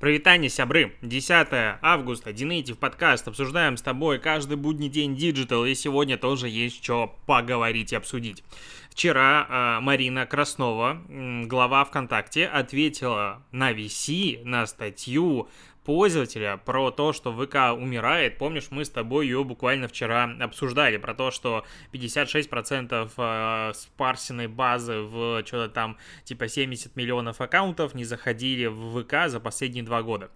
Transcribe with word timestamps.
Прывітанне, 0.00 0.48
сябры! 0.48 0.94
10 1.02 1.48
августа, 1.82 2.32
DNative 2.32 2.78
подкаст. 2.78 3.28
Обсуждаем 3.28 3.76
с 3.76 3.82
тобой 3.82 4.18
каждый 4.18 4.56
будний 4.56 4.88
день 4.88 5.14
digital, 5.14 5.66
и 5.66 5.74
сегодня 5.74 6.16
тоже 6.16 6.48
есть 6.48 6.82
что 6.82 7.14
поговорить 7.26 7.92
и 7.92 7.96
обсудить. 7.96 8.42
Вчера 8.88 9.46
э, 9.46 9.80
Марина 9.80 10.24
Краснова, 10.24 11.02
глава 11.44 11.84
ВКонтакте, 11.84 12.46
ответила 12.46 13.42
на 13.52 13.72
VC, 13.72 14.42
на 14.42 14.66
статью 14.66 15.50
пользователя 15.90 16.56
про 16.56 16.92
то, 16.92 17.12
что 17.12 17.32
ВК 17.32 17.76
умирает. 17.76 18.38
Помнишь, 18.38 18.68
мы 18.70 18.84
с 18.84 18.90
тобой 18.90 19.26
ее 19.26 19.42
буквально 19.42 19.88
вчера 19.88 20.30
обсуждали, 20.40 20.98
про 20.98 21.14
то, 21.14 21.32
что 21.32 21.64
56% 21.92 23.10
э, 23.16 23.72
спарсенной 23.74 24.46
базы 24.46 25.00
в 25.00 25.42
что-то 25.44 25.68
там 25.68 25.98
типа 26.22 26.46
70 26.46 26.94
миллионов 26.94 27.40
аккаунтов 27.40 27.96
не 27.96 28.04
заходили 28.04 28.66
в 28.66 29.02
ВК 29.02 29.28
за 29.28 29.40
последние 29.40 29.82
два 29.82 30.04
года. 30.04 30.30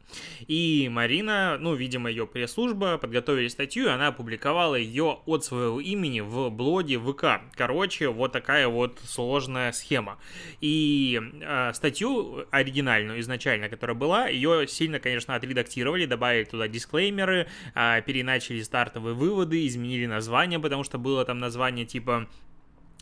И 0.48 0.88
Марина, 0.90 1.56
ну, 1.60 1.76
видимо, 1.76 2.10
ее 2.10 2.26
пресс-служба 2.26 2.98
подготовили 2.98 3.46
статью, 3.46 3.84
и 3.86 3.90
она 3.90 4.08
опубликовала 4.08 4.74
ее 4.74 5.20
от 5.24 5.44
своего 5.44 5.80
имени 5.80 6.18
в 6.18 6.50
блоге 6.50 6.98
ВК. 6.98 7.42
Короче, 7.54 8.08
вот 8.08 8.32
такая 8.32 8.66
вот 8.66 8.98
сложная 9.06 9.70
схема. 9.70 10.18
И 10.60 11.20
э, 11.40 11.70
статью 11.74 12.44
оригинальную 12.50 13.20
изначально, 13.20 13.68
которая 13.68 13.94
была, 13.94 14.26
ее 14.26 14.66
сильно, 14.66 14.98
конечно, 14.98 15.36
отредактировали, 15.44 16.06
добавили 16.06 16.44
туда 16.44 16.68
дисклеймеры, 16.68 17.46
а, 17.74 18.00
переначали 18.00 18.62
стартовые 18.62 19.14
выводы, 19.14 19.66
изменили 19.66 20.06
название, 20.06 20.58
потому 20.58 20.84
что 20.84 20.98
было 20.98 21.24
там 21.24 21.38
название 21.38 21.86
типа 21.86 22.28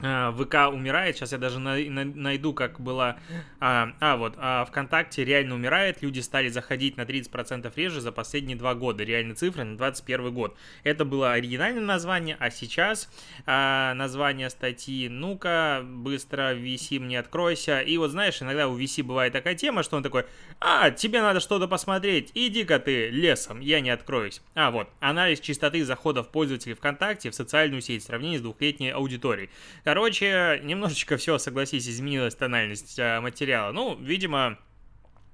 ВК 0.02 0.72
умирает, 0.72 1.16
сейчас 1.16 1.32
я 1.32 1.38
даже 1.38 1.60
найду, 1.60 2.52
как 2.52 2.80
было, 2.80 3.18
а, 3.60 3.92
а 4.00 4.16
вот, 4.16 4.34
а, 4.36 4.64
ВКонтакте 4.64 5.24
реально 5.24 5.54
умирает, 5.54 6.02
люди 6.02 6.18
стали 6.20 6.48
заходить 6.48 6.96
на 6.96 7.02
30% 7.02 7.72
реже 7.76 8.00
за 8.00 8.10
последние 8.10 8.56
два 8.56 8.74
года, 8.74 9.04
реальные 9.04 9.36
цифры 9.36 9.62
на 9.62 9.76
21 9.76 10.34
год. 10.34 10.56
Это 10.82 11.04
было 11.04 11.32
оригинальное 11.32 11.82
название, 11.82 12.36
а 12.40 12.50
сейчас 12.50 13.08
а, 13.46 13.94
название 13.94 14.50
статьи, 14.50 15.08
ну-ка, 15.08 15.82
быстро, 15.84 16.54
VC 16.56 16.98
мне 16.98 17.20
откройся, 17.20 17.80
и 17.80 17.96
вот 17.96 18.10
знаешь, 18.10 18.42
иногда 18.42 18.66
у 18.66 18.76
VC 18.76 19.04
бывает 19.04 19.32
такая 19.32 19.54
тема, 19.54 19.84
что 19.84 19.96
он 19.96 20.02
такой, 20.02 20.26
а, 20.58 20.90
тебе 20.90 21.22
надо 21.22 21.38
что-то 21.38 21.68
посмотреть, 21.68 22.32
иди-ка 22.34 22.80
ты 22.80 23.08
лесом, 23.08 23.60
я 23.60 23.80
не 23.80 23.90
откроюсь. 23.90 24.42
А 24.54 24.72
вот, 24.72 24.88
анализ 24.98 25.38
частоты 25.38 25.84
заходов 25.84 26.28
пользователей 26.28 26.74
ВКонтакте 26.74 27.30
в 27.30 27.34
социальную 27.34 27.82
сеть 27.82 28.02
в 28.02 28.06
сравнении 28.06 28.38
с 28.38 28.42
двухлетней 28.42 28.90
аудиторией. 28.90 29.50
Короче, 29.92 30.58
немножечко 30.64 31.18
все, 31.18 31.36
согласись, 31.36 31.86
изменилась 31.86 32.34
тональность 32.34 32.98
э, 32.98 33.20
материала. 33.20 33.72
Ну, 33.72 33.94
видимо, 33.94 34.56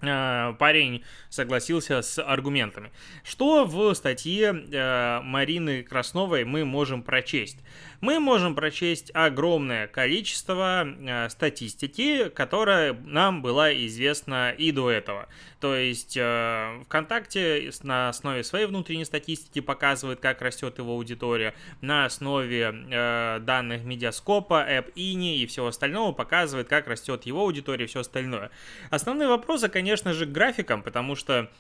э, 0.01 0.53
парень 0.59 1.05
согласился 1.29 2.03
с 2.03 2.21
аргументами. 2.21 2.91
Что 3.23 3.65
в 3.65 3.95
статье 3.95 4.47
э, 4.49 5.21
Марины 5.23 5.85
Красновой 5.85 6.43
мы 6.43 6.65
можем 6.65 7.05
прочесть? 7.05 7.59
мы 8.01 8.21
можем 8.21 8.55
прочесть 8.55 9.11
огромное 9.13 9.87
количество 9.89 10.87
статистики, 11.29 12.29
которая 12.29 12.95
нам 12.95 13.43
была 13.43 13.73
известна 13.73 14.51
и 14.51 14.71
до 14.71 14.91
этого. 14.91 15.29
То 15.61 15.75
есть 15.75 16.17
э, 16.17 16.83
ВКонтакте 16.85 17.71
на 17.83 18.11
основе 18.11 18.45
своей 18.45 18.67
внутренней 18.67 19.05
статистики 19.05 19.61
показывает, 19.61 20.21
как 20.21 20.41
растет 20.41 20.79
его 20.79 20.93
аудитория, 20.93 21.55
на 21.81 22.05
основе 22.05 22.73
э, 22.91 23.41
данных 23.41 23.83
Медиаскопа, 23.83 24.65
App 24.69 24.95
Ini 24.95 25.37
и 25.39 25.47
всего 25.47 25.69
остального 25.69 26.13
показывает, 26.13 26.69
как 26.69 26.87
растет 26.87 27.27
его 27.27 27.43
аудитория 27.43 27.87
и 27.87 27.89
все 27.89 28.01
остальное. 28.01 28.51
Основные 28.91 29.29
вопросы, 29.29 29.69
конечно 29.69 30.13
же, 30.13 30.27
к 30.27 30.31
графикам, 30.31 30.83
потому 30.83 31.17
что 31.17 31.51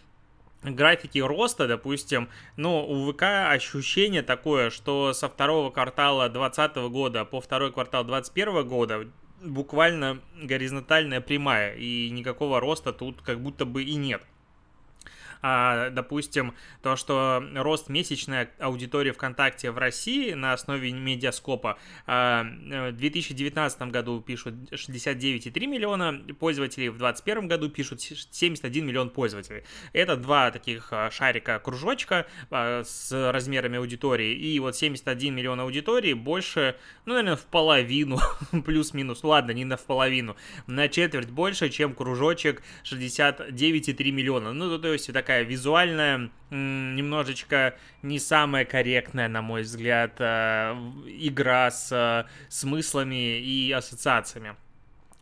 графики 0.63 1.19
роста, 1.19 1.67
допустим, 1.67 2.29
ну, 2.57 2.85
у 2.89 3.13
ВК 3.13 3.23
ощущение 3.51 4.23
такое, 4.23 4.71
что 4.71 5.13
со 5.13 5.29
второго 5.29 5.71
квартала 5.71 6.29
2020 6.29 6.77
года 6.93 7.25
по 7.25 7.41
второй 7.41 7.73
квартал 7.73 8.05
2021 8.05 8.69
года 8.69 9.09
буквально 9.43 10.21
горизонтальная 10.43 11.21
прямая, 11.21 11.75
и 11.75 12.11
никакого 12.11 12.61
роста 12.61 12.93
тут 12.93 13.23
как 13.23 13.41
будто 13.41 13.65
бы 13.65 13.83
и 13.85 13.95
нет 13.95 14.23
а, 15.43 15.91
допустим, 15.91 16.55
то, 16.83 16.97
что 16.97 17.43
рост 17.55 17.89
месячной 17.89 18.49
аудитории 18.59 19.11
ВКонтакте 19.11 19.71
в 19.71 19.79
России 19.79 20.33
на 20.33 20.53
основе 20.53 20.93
медиаскопа 20.93 21.79
а, 22.07 22.45
в 22.45 22.93
2019 22.93 23.83
году 23.83 24.21
пишут 24.21 24.55
69,3 24.73 25.67
миллиона 25.67 26.21
пользователей, 26.39 26.89
в 26.89 26.99
2021 26.99 27.49
году 27.49 27.69
пишут 27.69 28.01
71 28.01 28.87
миллион 28.87 29.11
пользователей. 29.11 29.65
Это 29.93 30.17
два 30.17 30.51
таких 30.51 30.89
а, 30.93 31.11
шарика 31.11 31.59
кружочка 31.59 32.27
а, 32.51 32.83
с 32.85 33.13
размерами 33.33 33.79
аудитории, 33.79 34.35
и 34.35 34.59
вот 34.61 34.77
71 34.77 35.35
миллион 35.35 35.61
аудитории 35.61 36.13
больше, 36.13 36.77
ну, 37.05 37.15
наверное, 37.15 37.37
в 37.37 37.45
половину, 37.45 38.19
плюс-минус, 38.65 39.25
ладно, 39.25 39.53
не 39.53 39.65
на 39.65 39.77
в 39.77 39.85
половину, 39.85 40.37
на 40.67 40.89
четверть 40.89 41.31
больше, 41.31 41.69
чем 41.69 41.95
кружочек 41.95 42.63
69,3 42.85 44.11
миллиона. 44.11 44.53
Ну, 44.53 44.79
то 44.79 44.93
есть, 44.93 45.09
это 45.09 45.23
такая 45.29 45.43
визуальная, 45.43 46.31
немножечко 46.49 47.75
не 48.01 48.19
самая 48.19 48.65
корректная, 48.65 49.29
на 49.29 49.43
мой 49.43 49.61
взгляд, 49.61 50.15
э, 50.21 50.73
игра 51.07 51.71
с 51.71 51.93
э, 51.93 52.25
смыслами 52.49 53.39
и 53.39 53.71
ассоциациями. 53.71 54.57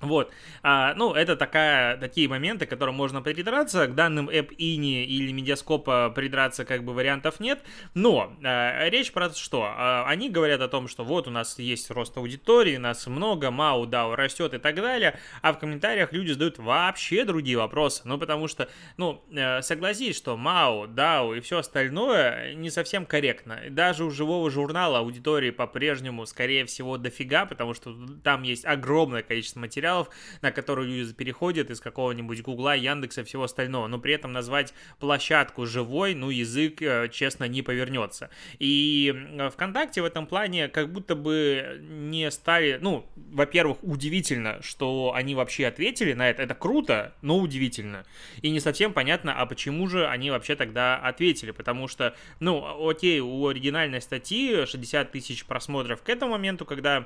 Вот, 0.01 0.31
а, 0.63 0.93
ну, 0.95 1.15
это 1.15 1.37
такая, 1.37 1.97
такие 1.97 2.29
моменты, 2.29 2.67
к 2.67 2.71
которым 2.71 2.97
можно 2.97 3.23
придраться, 3.23 3.87
к 3.87 3.95
данным 3.95 4.29
App 4.29 4.55
Ini 4.55 5.05
или 5.05 5.33
Медиаскопа 5.33 6.13
придраться 6.15 6.67
как 6.67 6.85
бы 6.85 6.93
вариантов 6.93 7.41
нет, 7.41 7.63
но 7.95 8.37
а, 8.45 8.91
речь 8.91 9.11
про 9.13 9.31
что? 9.31 9.65
А, 9.65 10.05
они 10.07 10.29
говорят 10.29 10.61
о 10.61 10.69
том, 10.69 10.87
что 10.87 11.03
вот 11.03 11.29
у 11.29 11.31
нас 11.31 11.59
есть 11.59 11.91
рост 11.91 12.15
аудитории, 12.19 12.77
нас 12.77 13.07
много, 13.07 13.47
MAU, 13.47 13.87
DAO 13.87 14.15
растет 14.15 14.53
и 14.53 14.59
так 14.59 14.75
далее, 14.75 15.19
а 15.41 15.55
в 15.55 15.59
комментариях 15.59 16.13
люди 16.13 16.33
задают 16.33 16.59
вообще 16.59 17.25
другие 17.25 17.57
вопросы, 17.57 18.03
ну, 18.05 18.19
потому 18.19 18.49
что, 18.49 18.69
ну, 18.99 19.25
э, 19.33 19.63
согласись, 19.63 20.15
что 20.15 20.35
MAU, 20.35 20.89
DAO 20.89 21.39
и 21.39 21.41
все 21.41 21.59
остальное 21.59 22.53
не 22.53 22.69
совсем 22.69 23.07
корректно, 23.07 23.63
даже 23.71 24.05
у 24.05 24.11
живого 24.11 24.51
журнала 24.51 24.99
аудитории 24.99 25.53
по-прежнему, 25.53 26.27
скорее 26.27 26.67
всего, 26.67 26.99
дофига, 26.99 27.47
потому 27.47 27.73
что 27.73 27.97
там 28.23 28.43
есть 28.43 28.67
огромное 28.67 29.23
количество 29.23 29.61
материалов, 29.61 29.86
материалов, 29.87 30.11
на 30.43 30.53
которые 30.53 30.89
люди 30.89 31.13
переходят 31.13 31.71
из 31.71 31.81
какого-нибудь 31.81 32.43
Гугла, 32.43 32.75
Яндекса 32.75 33.21
и 33.21 33.25
всего 33.25 33.45
остального. 33.45 33.87
Но 33.87 33.99
при 33.99 34.15
этом 34.15 34.33
назвать 34.33 34.75
площадку 34.99 35.67
живой, 35.67 36.15
ну, 36.15 36.31
язык, 36.31 36.83
э, 36.83 37.09
честно, 37.13 37.45
не 37.49 37.63
повернется. 37.63 38.31
И 38.59 39.15
ВКонтакте 39.53 40.03
в 40.03 40.05
этом 40.05 40.27
плане 40.27 40.69
как 40.69 40.93
будто 40.93 41.15
бы 41.15 41.79
не 41.81 42.31
стали, 42.31 42.79
ну, 42.81 43.07
во-первых, 43.17 43.79
удивительно, 43.83 44.61
что 44.63 45.13
они 45.15 45.35
вообще 45.35 45.67
ответили 45.67 46.15
на 46.15 46.29
это. 46.29 46.43
Это 46.43 46.55
круто, 46.55 47.13
но 47.23 47.39
удивительно. 47.39 48.05
И 48.43 48.51
не 48.51 48.61
совсем 48.61 48.93
понятно, 48.93 49.35
а 49.41 49.47
почему 49.47 49.89
же 49.89 50.07
они 50.07 50.31
вообще 50.31 50.57
тогда 50.57 50.97
ответили. 50.97 51.53
Потому 51.53 51.89
что, 51.89 52.15
ну, 52.41 52.89
окей, 52.89 53.21
у 53.21 53.47
оригинальной 53.47 54.01
статьи 54.01 54.67
60 54.67 55.13
тысяч 55.13 55.45
просмотров 55.45 56.03
к 56.03 56.09
этому 56.09 56.33
моменту, 56.33 56.65
когда 56.65 56.97
Э, 56.97 57.05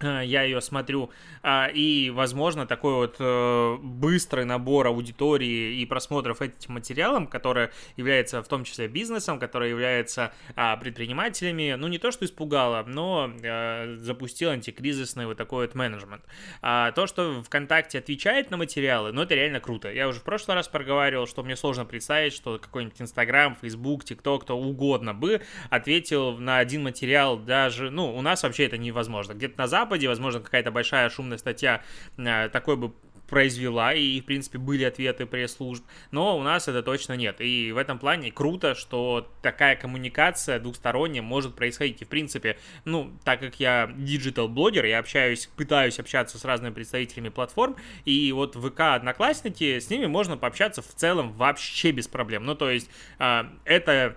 я 0.00 0.42
ее 0.42 0.60
смотрю, 0.60 1.10
а, 1.42 1.66
и, 1.66 2.10
возможно, 2.10 2.66
такой 2.66 2.94
вот 2.94 3.16
э, 3.18 3.76
быстрый 3.82 4.44
набор 4.44 4.86
аудитории 4.86 5.80
и 5.80 5.86
просмотров 5.86 6.42
этим 6.42 6.74
материалам, 6.74 7.26
который 7.26 7.70
является 7.96 8.42
в 8.42 8.48
том 8.48 8.64
числе 8.64 8.88
бизнесом, 8.88 9.38
который 9.38 9.70
является 9.70 10.32
а, 10.56 10.76
предпринимателями, 10.76 11.74
ну, 11.76 11.88
не 11.88 11.98
то, 11.98 12.10
что 12.10 12.24
испугало, 12.24 12.84
но 12.86 13.30
э, 13.42 13.96
запустил 13.96 14.50
антикризисный 14.50 15.26
вот 15.26 15.36
такой 15.36 15.66
вот 15.66 15.74
менеджмент. 15.74 16.22
А 16.62 16.92
то, 16.92 17.06
что 17.06 17.42
ВКонтакте 17.42 17.98
отвечает 17.98 18.50
на 18.50 18.56
материалы, 18.56 19.12
ну, 19.12 19.22
это 19.22 19.34
реально 19.34 19.60
круто. 19.60 19.92
Я 19.92 20.08
уже 20.08 20.20
в 20.20 20.24
прошлый 20.24 20.54
раз 20.54 20.68
проговаривал, 20.68 21.26
что 21.26 21.42
мне 21.42 21.56
сложно 21.56 21.84
представить, 21.84 22.32
что 22.32 22.58
какой-нибудь 22.58 23.00
Инстаграм, 23.00 23.56
Фейсбук, 23.60 24.04
ТикТок, 24.04 24.42
кто 24.42 24.58
угодно 24.58 25.14
бы 25.14 25.40
ответил 25.70 26.38
на 26.38 26.58
один 26.58 26.84
материал 26.84 27.36
даже, 27.36 27.90
ну, 27.90 28.14
у 28.16 28.22
нас 28.22 28.42
вообще 28.42 28.66
это 28.66 28.78
невозможно. 28.78 29.32
Где-то 29.32 29.58
на 29.58 29.66
Западе 29.66 29.87
Западе, 29.88 30.06
возможно, 30.06 30.40
какая-то 30.40 30.70
большая 30.70 31.08
шумная 31.08 31.38
статья 31.38 31.82
э, 32.18 32.50
такой 32.50 32.76
бы 32.76 32.92
произвела, 33.26 33.94
и, 33.94 34.20
в 34.20 34.24
принципе, 34.24 34.58
были 34.58 34.84
ответы 34.84 35.24
пресс-служб, 35.24 35.82
но 36.10 36.36
у 36.38 36.42
нас 36.42 36.68
это 36.68 36.82
точно 36.82 37.14
нет. 37.14 37.40
И 37.40 37.72
в 37.72 37.78
этом 37.78 37.98
плане 37.98 38.30
круто, 38.30 38.74
что 38.74 39.30
такая 39.42 39.76
коммуникация 39.76 40.58
двухсторонняя 40.58 41.22
может 41.22 41.54
происходить. 41.54 42.02
И, 42.02 42.04
в 42.04 42.08
принципе, 42.08 42.58
ну, 42.84 43.12
так 43.24 43.40
как 43.40 43.60
я 43.60 43.90
digital-блогер, 43.96 44.84
я 44.84 44.98
общаюсь, 44.98 45.48
пытаюсь 45.56 45.98
общаться 45.98 46.38
с 46.38 46.44
разными 46.44 46.74
представителями 46.74 47.30
платформ, 47.30 47.76
и 48.04 48.32
вот 48.32 48.56
ВК 48.56 48.80
Одноклассники, 48.80 49.78
с 49.78 49.88
ними 49.88 50.06
можно 50.06 50.36
пообщаться 50.36 50.82
в 50.82 50.94
целом 50.94 51.32
вообще 51.32 51.92
без 51.92 52.08
проблем. 52.08 52.44
Ну, 52.44 52.54
то 52.54 52.70
есть, 52.70 52.90
э, 53.18 53.44
это 53.64 54.16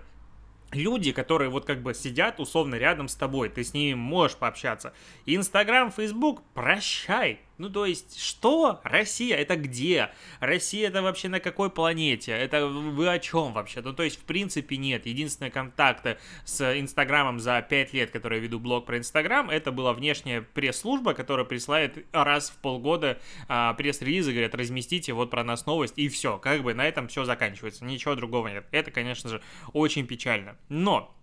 люди, 0.72 1.12
которые 1.12 1.50
вот 1.50 1.64
как 1.64 1.82
бы 1.82 1.94
сидят 1.94 2.40
условно 2.40 2.76
рядом 2.76 3.08
с 3.08 3.14
тобой, 3.14 3.48
ты 3.48 3.64
с 3.64 3.74
ними 3.74 3.94
можешь 3.94 4.36
пообщаться. 4.36 4.92
Инстаграм, 5.26 5.90
Фейсбук, 5.90 6.42
прощай, 6.54 7.40
Ну, 7.62 7.70
то 7.70 7.86
есть, 7.86 8.20
что? 8.20 8.80
Россия? 8.82 9.36
Это 9.36 9.54
где? 9.54 10.10
Россия 10.40 10.88
это 10.88 11.00
вообще 11.00 11.28
на 11.28 11.38
какой 11.38 11.70
планете? 11.70 12.32
Это 12.32 12.66
вы 12.66 13.08
о 13.08 13.20
чем 13.20 13.52
вообще? 13.52 13.82
Ну, 13.82 13.92
то 13.92 14.02
есть, 14.02 14.18
в 14.18 14.24
принципе, 14.24 14.76
нет. 14.76 15.06
Единственные 15.06 15.52
контакты 15.52 16.18
с 16.44 16.76
Инстаграмом 16.76 17.38
за 17.38 17.62
5 17.62 17.92
лет, 17.92 18.10
которые 18.10 18.40
я 18.40 18.46
веду 18.48 18.58
блог 18.58 18.84
про 18.84 18.98
Инстаграм, 18.98 19.48
это 19.48 19.70
была 19.70 19.92
внешняя 19.92 20.40
пресс-служба, 20.40 21.14
которая 21.14 21.46
присылает 21.46 22.04
раз 22.10 22.50
в 22.50 22.56
полгода 22.56 23.20
а, 23.46 23.74
пресс-релизы, 23.74 24.32
говорят, 24.32 24.56
разместите 24.56 25.12
вот 25.12 25.30
про 25.30 25.44
нас 25.44 25.64
новость, 25.64 25.94
и 25.96 26.08
все. 26.08 26.38
Как 26.38 26.64
бы 26.64 26.74
на 26.74 26.84
этом 26.84 27.06
все 27.06 27.24
заканчивается. 27.24 27.84
Ничего 27.84 28.16
другого 28.16 28.48
нет. 28.48 28.66
Это, 28.72 28.90
конечно 28.90 29.30
же, 29.30 29.40
очень 29.72 30.08
печально. 30.08 30.56
Но, 30.68 31.14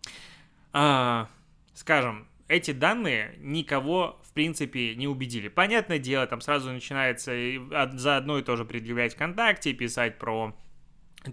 а, 0.71 1.27
скажем, 1.73 2.29
эти 2.49 2.71
данные 2.71 3.35
никого, 3.39 4.19
принципе, 4.39 4.95
не 4.95 5.05
убедили. 5.05 5.49
Понятное 5.49 5.99
дело, 5.99 6.25
там 6.25 6.39
сразу 6.39 6.71
начинается 6.71 7.33
за 7.91 8.15
одно 8.15 8.39
и 8.39 8.41
то 8.41 8.55
же 8.55 8.63
предъявлять 8.63 9.13
ВКонтакте, 9.13 9.73
писать 9.73 10.17
про 10.17 10.55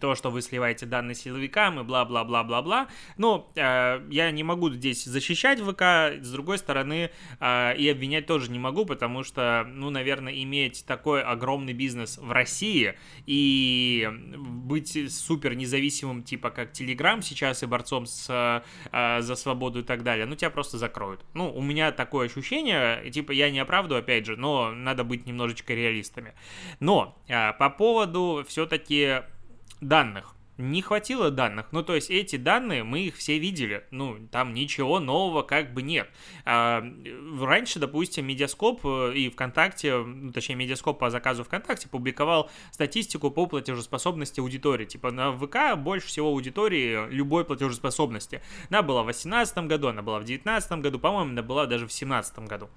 то, 0.00 0.14
что 0.14 0.30
вы 0.30 0.42
сливаете 0.42 0.84
данные 0.86 1.14
силовикам 1.14 1.80
и 1.80 1.84
бла-бла-бла-бла-бла. 1.84 2.88
Но 3.16 3.50
э, 3.54 4.04
я 4.10 4.30
не 4.30 4.42
могу 4.42 4.70
здесь 4.70 5.04
защищать 5.04 5.60
ВК, 5.60 6.22
с 6.22 6.30
другой 6.32 6.58
стороны, 6.58 7.10
э, 7.40 7.76
и 7.76 7.88
обвинять 7.88 8.26
тоже 8.26 8.50
не 8.50 8.58
могу, 8.58 8.84
потому 8.84 9.22
что, 9.22 9.64
ну, 9.68 9.90
наверное, 9.90 10.34
иметь 10.42 10.84
такой 10.86 11.22
огромный 11.22 11.72
бизнес 11.72 12.18
в 12.18 12.32
России 12.32 12.94
и 13.26 14.08
быть 14.36 15.12
супер 15.12 15.54
независимым, 15.54 16.22
типа 16.22 16.50
как 16.50 16.72
Телеграм 16.72 17.22
сейчас 17.22 17.62
и 17.62 17.66
борцом 17.66 18.06
с, 18.06 18.62
э, 18.90 19.20
за 19.20 19.36
свободу 19.36 19.80
и 19.80 19.84
так 19.84 20.02
далее, 20.02 20.26
ну, 20.26 20.34
тебя 20.34 20.50
просто 20.50 20.78
закроют. 20.78 21.24
Ну, 21.34 21.52
у 21.52 21.62
меня 21.62 21.92
такое 21.92 22.26
ощущение, 22.26 23.08
типа, 23.10 23.30
я 23.32 23.50
не 23.50 23.60
оправдываю, 23.60 24.02
опять 24.02 24.26
же, 24.26 24.36
но 24.36 24.72
надо 24.72 25.04
быть 25.04 25.26
немножечко 25.26 25.74
реалистами. 25.74 26.34
Но 26.80 27.16
э, 27.28 27.52
по 27.52 27.70
поводу 27.70 28.44
все-таки 28.48 29.22
данных. 29.80 30.36
Не 30.58 30.80
хватило 30.80 31.30
данных. 31.30 31.66
Ну, 31.72 31.82
то 31.82 31.94
есть 31.94 32.10
эти 32.10 32.36
данные, 32.36 32.82
мы 32.82 33.00
их 33.00 33.16
все 33.16 33.38
видели. 33.38 33.84
Ну, 33.90 34.16
там 34.32 34.54
ничего 34.54 35.00
нового 35.00 35.42
как 35.42 35.74
бы 35.74 35.82
нет. 35.82 36.08
А, 36.46 36.82
раньше, 37.38 37.78
допустим, 37.78 38.26
Mediascope 38.26 38.80
э, 38.86 39.12
и 39.14 39.28
ВКонтакте, 39.28 39.98
ну, 39.98 40.32
точнее, 40.32 40.54
Mediascope 40.54 40.98
по 40.98 41.10
заказу 41.10 41.44
ВКонтакте 41.44 41.88
публиковал 41.90 42.50
статистику 42.70 43.30
по 43.30 43.46
платежеспособности 43.46 44.40
аудитории. 44.40 44.86
Типа 44.86 45.10
на 45.10 45.30
ВК 45.32 45.76
больше 45.76 46.06
всего 46.06 46.28
аудитории 46.28 47.06
любой 47.10 47.44
платежеспособности. 47.44 48.40
Она 48.70 48.80
была 48.80 49.02
в 49.02 49.06
2018 49.06 49.58
году, 49.58 49.88
она 49.88 50.00
была 50.00 50.20
в 50.20 50.24
2019 50.24 50.72
году, 50.80 50.98
по-моему, 50.98 51.32
она 51.32 51.42
была 51.42 51.66
даже 51.66 51.84
в 51.84 51.88
2017 51.88 52.38
году. 52.40 52.70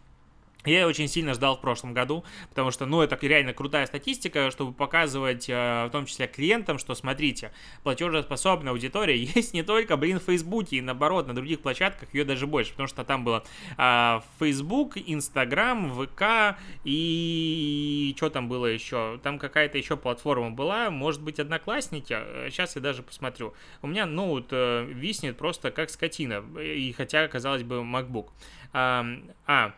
Я 0.65 0.88
очень 0.88 1.07
сильно 1.07 1.33
ждал 1.33 1.56
в 1.56 1.61
прошлом 1.61 1.94
году, 1.94 2.25
потому 2.50 2.71
что, 2.71 2.85
ну, 2.85 3.01
это 3.01 3.17
реально 3.21 3.53
крутая 3.53 3.85
статистика, 3.85 4.51
чтобы 4.51 4.73
показывать, 4.73 5.50
э, 5.50 5.85
в 5.88 5.89
том 5.89 6.06
числе 6.06 6.27
клиентам, 6.27 6.79
что, 6.79 6.95
смотрите, 6.95 7.53
платежеспособная 7.83 8.73
аудитория 8.73 9.15
есть 9.35 9.53
не 9.53 9.63
только, 9.63 9.95
блин, 9.95 10.19
в 10.19 10.23
Фейсбуке, 10.23 10.77
и 10.77 10.81
наоборот, 10.81 11.27
на 11.27 11.33
других 11.33 11.61
площадках 11.61 12.13
ее 12.13 12.25
даже 12.25 12.45
больше, 12.45 12.71
потому 12.71 12.88
что 12.88 13.06
там 13.06 13.23
было 13.23 13.45
э, 13.77 14.19
Facebook, 14.39 14.97
Instagram, 14.97 15.94
ВК 15.94 16.57
и 16.83 18.13
что 18.17 18.29
там 18.29 18.50
было 18.50 18.65
еще? 18.65 19.17
Там 19.23 19.39
какая-то 19.39 19.77
еще 19.77 19.95
платформа 19.95 20.51
была, 20.51 20.89
может 20.89 21.21
быть, 21.21 21.39
Одноклассники, 21.39 22.17
сейчас 22.50 22.75
я 22.75 22.81
даже 22.81 23.01
посмотрю. 23.01 23.53
У 23.81 23.88
меня 23.88 24.06
ноут 24.06 24.47
э, 24.51 24.85
виснет 24.91 25.38
просто 25.38 25.71
как 25.71 25.89
скотина, 25.89 26.44
и 26.59 26.91
хотя, 26.91 27.29
казалось 27.29 27.63
бы, 27.63 27.77
MacBook. 27.77 28.27
А, 28.73 29.06
а 29.47 29.73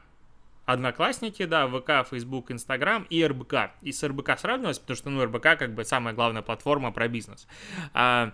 Одноклассники, 0.72 1.46
да, 1.46 1.68
ВК, 1.68 2.08
Фейсбук, 2.10 2.52
Инстаграм 2.52 3.06
и 3.10 3.26
РБК. 3.26 3.72
И 3.82 3.92
с 3.92 4.04
РБК 4.08 4.40
сравнивалось, 4.40 4.80
потому 4.80 4.98
что, 4.98 5.10
ну, 5.10 5.24
РБК 5.26 5.58
как 5.58 5.74
бы 5.74 5.86
самая 5.86 6.14
главная 6.14 6.42
платформа 6.42 6.92
про 6.92 7.08
бизнес. 7.08 7.48
А, 7.94 8.34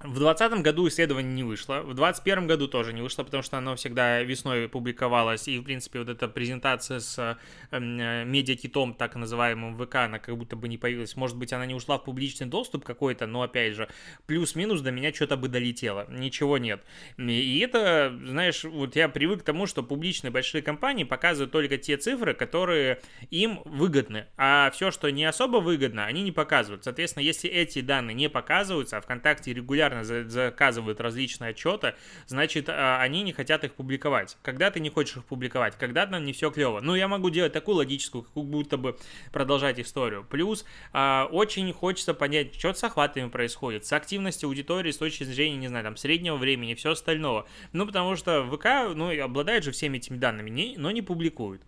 в 0.00 0.18
2020 0.18 0.62
году 0.62 0.88
исследование 0.88 1.32
не 1.32 1.42
вышло, 1.42 1.80
в 1.80 1.94
2021 1.94 2.46
году 2.46 2.68
тоже 2.68 2.92
не 2.92 3.00
вышло, 3.00 3.24
потому 3.24 3.42
что 3.42 3.56
оно 3.56 3.76
всегда 3.76 4.22
весной 4.22 4.68
публиковалось, 4.68 5.48
и, 5.48 5.58
в 5.58 5.62
принципе, 5.62 6.00
вот 6.00 6.10
эта 6.10 6.28
презентация 6.28 7.00
с 7.00 7.38
э, 7.70 7.78
медиакитом, 7.78 8.92
так 8.92 9.16
называемым 9.16 9.78
ВК, 9.78 9.94
она 9.96 10.18
как 10.18 10.36
будто 10.36 10.54
бы 10.54 10.68
не 10.68 10.76
появилась. 10.76 11.16
Может 11.16 11.38
быть, 11.38 11.54
она 11.54 11.64
не 11.64 11.74
ушла 11.74 11.96
в 11.96 12.04
публичный 12.04 12.46
доступ 12.46 12.84
какой-то, 12.84 13.26
но, 13.26 13.40
опять 13.40 13.74
же, 13.74 13.88
плюс-минус 14.26 14.82
до 14.82 14.90
меня 14.90 15.14
что-то 15.14 15.38
бы 15.38 15.48
долетело. 15.48 16.06
Ничего 16.10 16.58
нет. 16.58 16.84
И 17.16 17.58
это, 17.60 18.14
знаешь, 18.26 18.64
вот 18.64 18.96
я 18.96 19.08
привык 19.08 19.40
к 19.40 19.44
тому, 19.44 19.66
что 19.66 19.82
публичные 19.82 20.30
большие 20.30 20.60
компании 20.60 21.04
показывают 21.04 21.52
только 21.52 21.78
те 21.78 21.96
цифры, 21.96 22.34
которые 22.34 23.00
им 23.30 23.62
выгодны, 23.64 24.26
а 24.36 24.70
все, 24.72 24.90
что 24.90 25.08
не 25.10 25.24
особо 25.24 25.56
выгодно, 25.56 26.04
они 26.04 26.22
не 26.22 26.32
показывают. 26.32 26.84
Соответственно, 26.84 27.22
если 27.22 27.48
эти 27.48 27.80
данные 27.80 28.14
не 28.14 28.28
показываются, 28.28 28.98
а 28.98 29.00
ВКонтакте 29.00 29.54
регулярно 29.54 29.85
регулярно 29.88 30.28
заказывают 30.28 31.00
различные 31.00 31.50
отчеты, 31.50 31.94
значит, 32.26 32.68
а, 32.68 33.00
они 33.00 33.22
не 33.22 33.32
хотят 33.32 33.64
их 33.64 33.74
публиковать. 33.74 34.36
Когда 34.42 34.70
ты 34.70 34.80
не 34.80 34.90
хочешь 34.90 35.16
их 35.16 35.24
публиковать, 35.24 35.76
когда 35.78 36.06
там 36.06 36.24
не 36.24 36.32
все 36.32 36.50
клево. 36.50 36.80
Ну, 36.80 36.94
я 36.94 37.08
могу 37.08 37.30
делать 37.30 37.52
такую 37.52 37.76
логическую, 37.76 38.24
как 38.24 38.44
будто 38.44 38.76
бы 38.76 38.96
продолжать 39.32 39.78
историю. 39.78 40.24
Плюс 40.28 40.64
а, 40.92 41.28
очень 41.30 41.72
хочется 41.72 42.14
понять, 42.14 42.54
что 42.54 42.74
с 42.74 42.84
охватами 42.84 43.28
происходит, 43.28 43.86
с 43.86 43.92
активностью 43.92 44.48
аудитории 44.48 44.90
с 44.90 44.98
точки 44.98 45.24
зрения, 45.24 45.56
не 45.56 45.68
знаю, 45.68 45.84
там, 45.84 45.96
среднего 45.96 46.36
времени 46.36 46.74
все 46.74 46.92
остального. 46.92 47.46
Ну, 47.72 47.86
потому 47.86 48.16
что 48.16 48.44
ВК, 48.44 48.94
ну, 48.94 49.10
обладает 49.22 49.64
же 49.64 49.72
всеми 49.72 49.98
этими 49.98 50.16
данными, 50.16 50.74
но 50.76 50.90
не 50.90 51.02
публикует. 51.02 51.62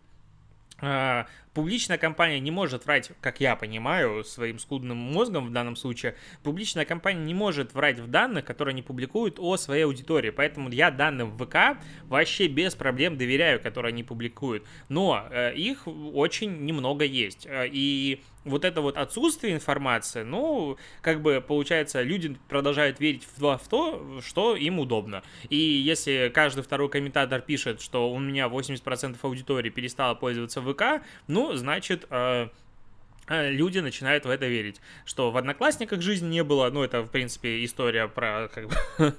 Публичная 1.58 1.98
компания 1.98 2.38
не 2.38 2.52
может 2.52 2.86
врать, 2.86 3.10
как 3.20 3.40
я 3.40 3.56
понимаю, 3.56 4.22
своим 4.22 4.60
скудным 4.60 4.96
мозгом 4.96 5.48
в 5.48 5.50
данном 5.50 5.74
случае, 5.74 6.14
публичная 6.44 6.84
компания 6.84 7.24
не 7.24 7.34
может 7.34 7.74
врать 7.74 7.98
в 7.98 8.06
данных, 8.06 8.44
которые 8.44 8.74
они 8.74 8.82
публикуют 8.82 9.40
о 9.40 9.56
своей 9.56 9.82
аудитории. 9.82 10.30
Поэтому 10.30 10.70
я 10.70 10.92
данным 10.92 11.36
ВК 11.36 11.82
вообще 12.04 12.46
без 12.46 12.76
проблем 12.76 13.18
доверяю, 13.18 13.60
которые 13.60 13.88
они 13.88 14.04
публикуют. 14.04 14.64
Но 14.88 15.26
э, 15.32 15.52
их 15.56 15.88
очень 15.88 16.64
немного 16.64 17.04
есть. 17.04 17.44
Э, 17.44 17.66
и 17.68 18.22
вот 18.48 18.64
это 18.64 18.80
вот 18.80 18.96
отсутствие 18.96 19.54
информации, 19.54 20.22
ну, 20.22 20.76
как 21.02 21.22
бы 21.22 21.44
получается, 21.46 22.02
люди 22.02 22.36
продолжают 22.48 23.00
верить 23.00 23.26
в, 23.36 23.58
в 23.58 23.68
то, 23.68 24.20
что 24.24 24.56
им 24.56 24.78
удобно. 24.78 25.22
И 25.48 25.56
если 25.56 26.30
каждый 26.32 26.62
второй 26.62 26.88
комментатор 26.88 27.40
пишет, 27.40 27.80
что 27.80 28.10
у 28.10 28.18
меня 28.18 28.46
80% 28.46 29.16
аудитории 29.22 29.70
перестала 29.70 30.14
пользоваться 30.14 30.62
ВК, 30.62 31.04
ну, 31.26 31.47
значит, 31.56 32.06
Э, 32.10 32.48
люди 33.28 33.78
начинают 33.78 34.24
в 34.24 34.30
это 34.30 34.46
верить, 34.46 34.80
что 35.04 35.30
в 35.30 35.36
Одноклассниках 35.36 36.00
жизни 36.00 36.28
не 36.28 36.44
было, 36.44 36.70
ну, 36.70 36.82
это, 36.82 37.02
в 37.02 37.10
принципе, 37.10 37.64
история 37.64 38.08
про, 38.08 38.48
как 38.52 38.68
бы, 38.68 38.74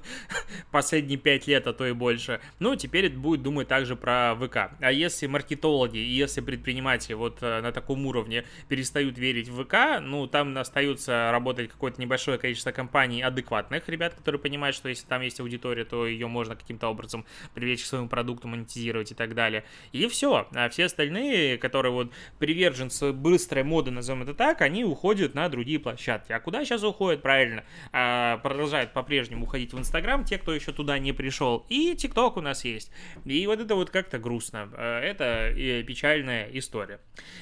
последние 0.70 1.18
пять 1.18 1.46
лет, 1.46 1.66
а 1.66 1.72
то 1.72 1.86
и 1.86 1.92
больше, 1.92 2.40
ну, 2.58 2.76
теперь 2.76 3.06
это 3.06 3.18
будет 3.18 3.42
думать 3.42 3.68
также 3.68 3.96
про 3.96 4.34
ВК. 4.36 4.72
А 4.80 4.92
если 4.92 5.26
маркетологи 5.26 5.98
и 5.98 6.10
если 6.10 6.40
предприниматели 6.40 7.14
вот 7.14 7.38
э, 7.40 7.60
на 7.60 7.72
таком 7.72 8.06
уровне 8.06 8.44
перестают 8.68 9.18
верить 9.18 9.48
в 9.48 9.64
ВК, 9.64 10.00
ну, 10.00 10.26
там 10.26 10.56
остаются 10.58 11.30
работать 11.32 11.70
какое-то 11.70 12.00
небольшое 12.00 12.38
количество 12.38 12.72
компаний 12.72 13.22
адекватных 13.22 13.88
ребят, 13.88 14.14
которые 14.14 14.40
понимают, 14.40 14.76
что 14.76 14.88
если 14.88 15.06
там 15.06 15.22
есть 15.22 15.40
аудитория, 15.40 15.84
то 15.84 16.06
ее 16.06 16.26
можно 16.26 16.56
каким-то 16.56 16.88
образом 16.88 17.24
привлечь 17.54 17.82
к 17.82 17.86
своему 17.86 18.08
продукту, 18.08 18.48
монетизировать 18.48 19.12
и 19.12 19.14
так 19.14 19.34
далее. 19.34 19.64
И 19.92 20.06
все. 20.08 20.48
А 20.54 20.68
все 20.68 20.86
остальные, 20.86 21.58
которые 21.58 21.92
вот 21.92 22.12
приверженцы 22.38 23.12
быстрой 23.12 23.62
моды 23.62 23.90
назовем 24.00 24.22
это 24.22 24.34
так, 24.34 24.60
они 24.62 24.84
уходят 24.84 25.34
на 25.34 25.48
другие 25.48 25.78
площадки. 25.78 26.32
А 26.32 26.40
куда 26.40 26.64
сейчас 26.64 26.82
уходят? 26.82 27.22
Правильно, 27.22 27.64
а, 27.92 28.38
продолжают 28.38 28.92
по-прежнему 28.92 29.44
уходить 29.44 29.72
в 29.72 29.78
Инстаграм, 29.78 30.24
те, 30.24 30.38
кто 30.38 30.54
еще 30.54 30.72
туда 30.72 30.98
не 30.98 31.12
пришел. 31.12 31.64
И 31.68 31.94
ТикТок 31.94 32.36
у 32.36 32.40
нас 32.40 32.64
есть. 32.64 32.90
И 33.24 33.46
вот 33.46 33.60
это 33.60 33.74
вот 33.74 33.90
как-то 33.90 34.18
грустно. 34.18 34.70
А, 34.72 35.00
это 35.00 35.54
печальная 35.84 36.48
история. 36.52 37.00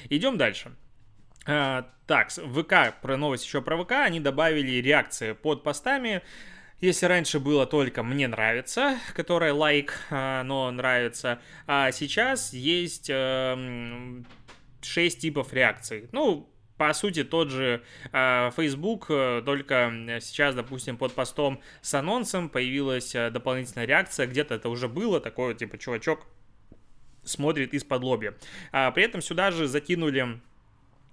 Идем 0.09 0.37
дальше. 0.37 0.71
А, 1.45 1.89
так, 2.05 2.29
ВК, 2.31 3.01
про 3.01 3.17
новость 3.17 3.45
еще 3.45 3.61
про 3.61 3.81
ВК, 3.83 3.93
они 3.93 4.19
добавили 4.19 4.81
реакции 4.81 5.31
под 5.31 5.63
постами. 5.63 6.21
Если 6.81 7.07
раньше 7.07 7.39
было 7.39 7.65
только 7.65 8.03
«мне 8.03 8.27
нравится», 8.29 8.97
которое 9.13 9.51
лайк, 9.51 9.99
но 10.09 10.71
нравится, 10.71 11.41
а 11.67 11.91
сейчас 11.91 12.53
есть 12.53 13.11
6 14.81 15.19
типов 15.19 15.53
реакций. 15.53 16.09
Ну, 16.11 16.49
по 16.77 16.93
сути, 16.93 17.23
тот 17.25 17.49
же 17.49 17.83
э, 18.13 18.51
Facebook, 18.55 19.07
э, 19.09 19.41
только 19.45 19.91
сейчас, 20.21 20.55
допустим, 20.55 20.97
под 20.97 21.13
постом 21.13 21.61
с 21.81 21.93
анонсом 21.93 22.47
появилась 22.49 23.13
э, 23.13 23.29
дополнительная 23.29 23.85
реакция, 23.85 24.27
где-то 24.27 24.55
это 24.55 24.69
уже 24.69 24.87
было, 24.87 25.19
такое, 25.19 25.53
типа, 25.55 25.77
чувачок 25.77 26.25
смотрит 27.23 27.73
из-под 27.73 28.03
лобья. 28.03 28.33
А, 28.71 28.91
при 28.91 29.03
этом 29.03 29.21
сюда 29.21 29.51
же 29.51 29.67
закинули 29.67 30.39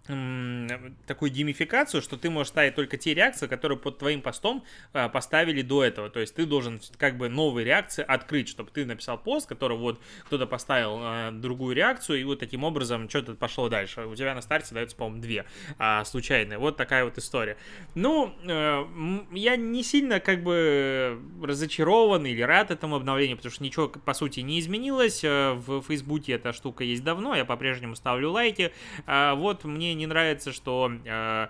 такую 0.06 1.32
геймификацию, 1.32 2.00
что 2.00 2.16
ты 2.16 2.30
можешь 2.30 2.50
ставить 2.50 2.74
только 2.74 2.96
те 2.96 3.14
реакции, 3.14 3.46
которые 3.46 3.78
под 3.78 3.98
твоим 3.98 4.22
постом 4.22 4.64
а, 4.92 5.08
поставили 5.08 5.62
до 5.62 5.82
этого. 5.82 6.10
То 6.10 6.20
есть 6.20 6.34
ты 6.34 6.46
должен 6.46 6.80
как 6.96 7.16
бы 7.18 7.28
новые 7.28 7.64
реакции 7.64 8.04
открыть, 8.06 8.48
чтобы 8.48 8.70
ты 8.70 8.86
написал 8.86 9.18
пост, 9.18 9.48
который 9.48 9.76
вот 9.76 10.00
кто-то 10.26 10.46
поставил 10.46 10.98
а, 11.00 11.30
другую 11.32 11.74
реакцию, 11.74 12.20
и 12.20 12.24
вот 12.24 12.38
таким 12.38 12.62
образом 12.62 13.08
что-то 13.08 13.34
пошло 13.34 13.68
дальше. 13.68 14.06
У 14.06 14.14
тебя 14.14 14.34
на 14.34 14.42
старте 14.42 14.74
дается, 14.74 14.96
по-моему, 14.96 15.22
две 15.22 15.44
а, 15.78 16.04
случайные. 16.04 16.58
Вот 16.58 16.76
такая 16.76 17.04
вот 17.04 17.18
история. 17.18 17.56
Ну, 17.94 18.32
э, 18.44 18.84
я 19.32 19.56
не 19.56 19.82
сильно 19.82 20.20
как 20.20 20.42
бы 20.42 21.20
разочарован 21.42 22.26
или 22.26 22.42
рад 22.42 22.70
этому 22.70 22.96
обновлению, 22.96 23.36
потому 23.36 23.52
что 23.52 23.64
ничего, 23.64 23.88
по 23.88 24.14
сути, 24.14 24.40
не 24.40 24.60
изменилось. 24.60 25.24
Э, 25.24 25.54
в 25.54 25.82
Фейсбуке 25.82 26.34
эта 26.34 26.52
штука 26.52 26.84
есть 26.84 27.02
давно, 27.02 27.34
я 27.34 27.44
по-прежнему 27.44 27.96
ставлю 27.96 28.30
лайки. 28.30 28.72
Вот 29.06 29.64
мне 29.64 29.94
не 29.96 30.06
нравится, 30.06 30.52
что 30.52 30.90
э, 31.04 31.48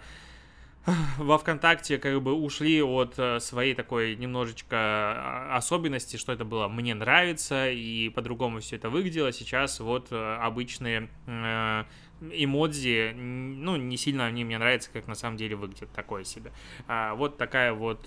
во 1.18 1.38
ВКонтакте 1.38 1.98
как 1.98 2.22
бы 2.22 2.32
ушли 2.32 2.82
от 2.82 3.18
э, 3.18 3.40
своей 3.40 3.74
такой 3.74 4.16
немножечко 4.16 4.76
а, 4.76 5.56
особенности, 5.56 6.16
что 6.16 6.32
это 6.32 6.44
было 6.44 6.68
«мне 6.68 6.94
нравится», 6.94 7.70
и 7.70 8.08
по-другому 8.10 8.60
все 8.60 8.76
это 8.76 8.88
выглядело. 8.88 9.32
Сейчас 9.32 9.80
вот 9.80 10.08
э, 10.10 10.36
обычные 10.36 11.08
э, 11.26 11.84
эмодзи, 12.20 13.12
ну, 13.14 13.76
не 13.76 13.96
сильно 13.96 14.26
они 14.26 14.44
мне 14.44 14.58
нравятся, 14.58 14.90
как 14.92 15.06
на 15.06 15.14
самом 15.14 15.36
деле 15.36 15.56
выглядят 15.56 15.90
такое 15.92 16.24
себе. 16.24 16.52
А, 16.86 17.14
вот 17.14 17.36
такая 17.36 17.72
вот 17.72 18.06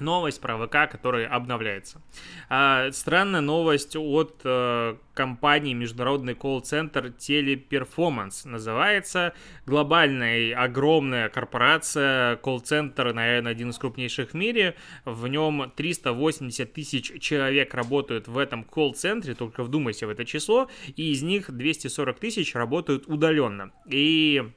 новость 0.00 0.40
про 0.40 0.56
ВК, 0.56 0.90
который 0.90 1.26
обновляется. 1.26 2.00
А, 2.48 2.90
странная 2.92 3.40
новость 3.40 3.96
от 3.96 4.40
а, 4.44 4.96
компании 5.14 5.72
международный 5.72 6.34
колл-центр 6.34 7.06
Teleperformance. 7.06 8.46
Называется 8.46 9.34
глобальная 9.66 10.56
огромная 10.56 11.28
корпорация, 11.28 12.36
колл-центр, 12.36 13.12
наверное, 13.12 13.52
один 13.52 13.70
из 13.70 13.78
крупнейших 13.78 14.30
в 14.30 14.34
мире. 14.34 14.76
В 15.04 15.26
нем 15.26 15.72
380 15.74 16.72
тысяч 16.72 17.20
человек 17.20 17.74
работают 17.74 18.28
в 18.28 18.38
этом 18.38 18.64
колл-центре, 18.64 19.34
только 19.34 19.62
вдумайся 19.62 20.06
в 20.06 20.10
это 20.10 20.24
число, 20.24 20.68
и 20.94 21.12
из 21.12 21.22
них 21.22 21.50
240 21.50 22.18
тысяч 22.18 22.54
работают 22.54 23.06
удаленно. 23.06 23.72
И 23.88 24.52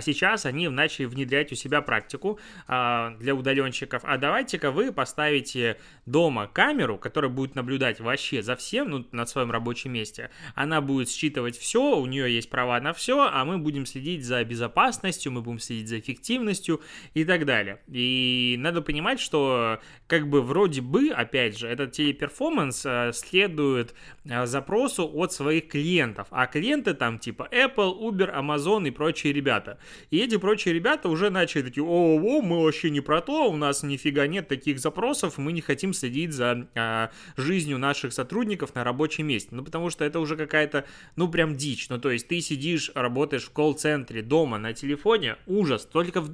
сейчас 0.00 0.44
они 0.44 0.68
начали 0.68 1.06
внедрять 1.06 1.52
у 1.52 1.54
себя 1.54 1.80
практику 1.80 2.38
а, 2.68 3.16
для 3.18 3.34
удаленщиков. 3.34 4.02
А 4.04 4.18
давайте-ка 4.18 4.70
вы 4.70 4.92
поставите 4.92 5.78
дома 6.04 6.48
камеру, 6.48 6.98
которая 6.98 7.30
будет 7.30 7.54
наблюдать 7.54 7.98
вообще 7.98 8.42
за 8.42 8.56
всем 8.56 8.90
ну, 8.90 9.06
на 9.12 9.24
своем 9.24 9.50
рабочем 9.50 9.92
месте. 9.92 10.30
Она 10.54 10.82
будет 10.82 11.08
считывать 11.08 11.56
все, 11.56 11.98
у 11.98 12.04
нее 12.04 12.32
есть 12.32 12.50
права 12.50 12.78
на 12.80 12.92
все, 12.92 13.28
а 13.32 13.44
мы 13.46 13.56
будем 13.56 13.86
следить 13.86 14.24
за 14.24 14.44
безопасностью, 14.44 15.32
мы 15.32 15.40
будем 15.40 15.58
следить 15.58 15.88
за 15.88 15.98
эффективностью 15.98 16.82
и 17.14 17.24
так 17.24 17.46
далее. 17.46 17.80
И 17.88 18.56
надо 18.58 18.82
понимать, 18.82 19.18
что 19.18 19.80
как 20.06 20.28
бы 20.28 20.42
вроде 20.42 20.82
бы, 20.82 21.08
опять 21.08 21.58
же, 21.58 21.66
этот 21.68 21.92
телеперформанс 21.92 22.84
а, 22.84 23.12
следует 23.12 23.94
а, 24.28 24.44
запросу 24.44 25.10
от 25.10 25.32
своих 25.32 25.68
клиентов. 25.68 26.26
А 26.30 26.46
клиенты 26.46 26.92
там 26.92 27.18
типа 27.18 27.48
Apple, 27.50 27.98
Uber, 27.98 28.36
Amazon 28.36 28.86
и 28.86 28.90
прочие 28.90 29.32
ребята 29.32 29.69
ребята. 29.70 29.78
И 30.10 30.18
эти 30.18 30.36
прочие 30.36 30.74
ребята 30.74 31.08
уже 31.08 31.30
начали 31.30 31.62
такие, 31.62 31.84
о, 31.84 32.18
мы 32.42 32.62
вообще 32.62 32.90
не 32.90 33.00
про 33.00 33.20
то, 33.20 33.50
у 33.50 33.56
нас 33.56 33.82
нифига 33.82 34.26
нет 34.26 34.48
таких 34.48 34.78
запросов, 34.78 35.38
мы 35.38 35.52
не 35.52 35.60
хотим 35.60 35.92
следить 35.92 36.32
за 36.32 36.68
а, 36.74 37.10
жизнью 37.36 37.78
наших 37.78 38.12
сотрудников 38.12 38.74
на 38.74 38.84
рабочем 38.84 39.26
месте. 39.26 39.50
Ну, 39.52 39.64
потому 39.64 39.90
что 39.90 40.04
это 40.04 40.20
уже 40.20 40.36
какая-то, 40.36 40.84
ну, 41.16 41.28
прям 41.28 41.56
дичь. 41.56 41.88
Ну, 41.88 41.98
то 41.98 42.10
есть 42.10 42.28
ты 42.28 42.40
сидишь, 42.40 42.90
работаешь 42.94 43.44
в 43.44 43.50
колл-центре 43.50 44.22
дома 44.22 44.58
на 44.58 44.72
телефоне, 44.72 45.36
ужас. 45.46 45.84
Только 45.84 46.20
в, 46.20 46.30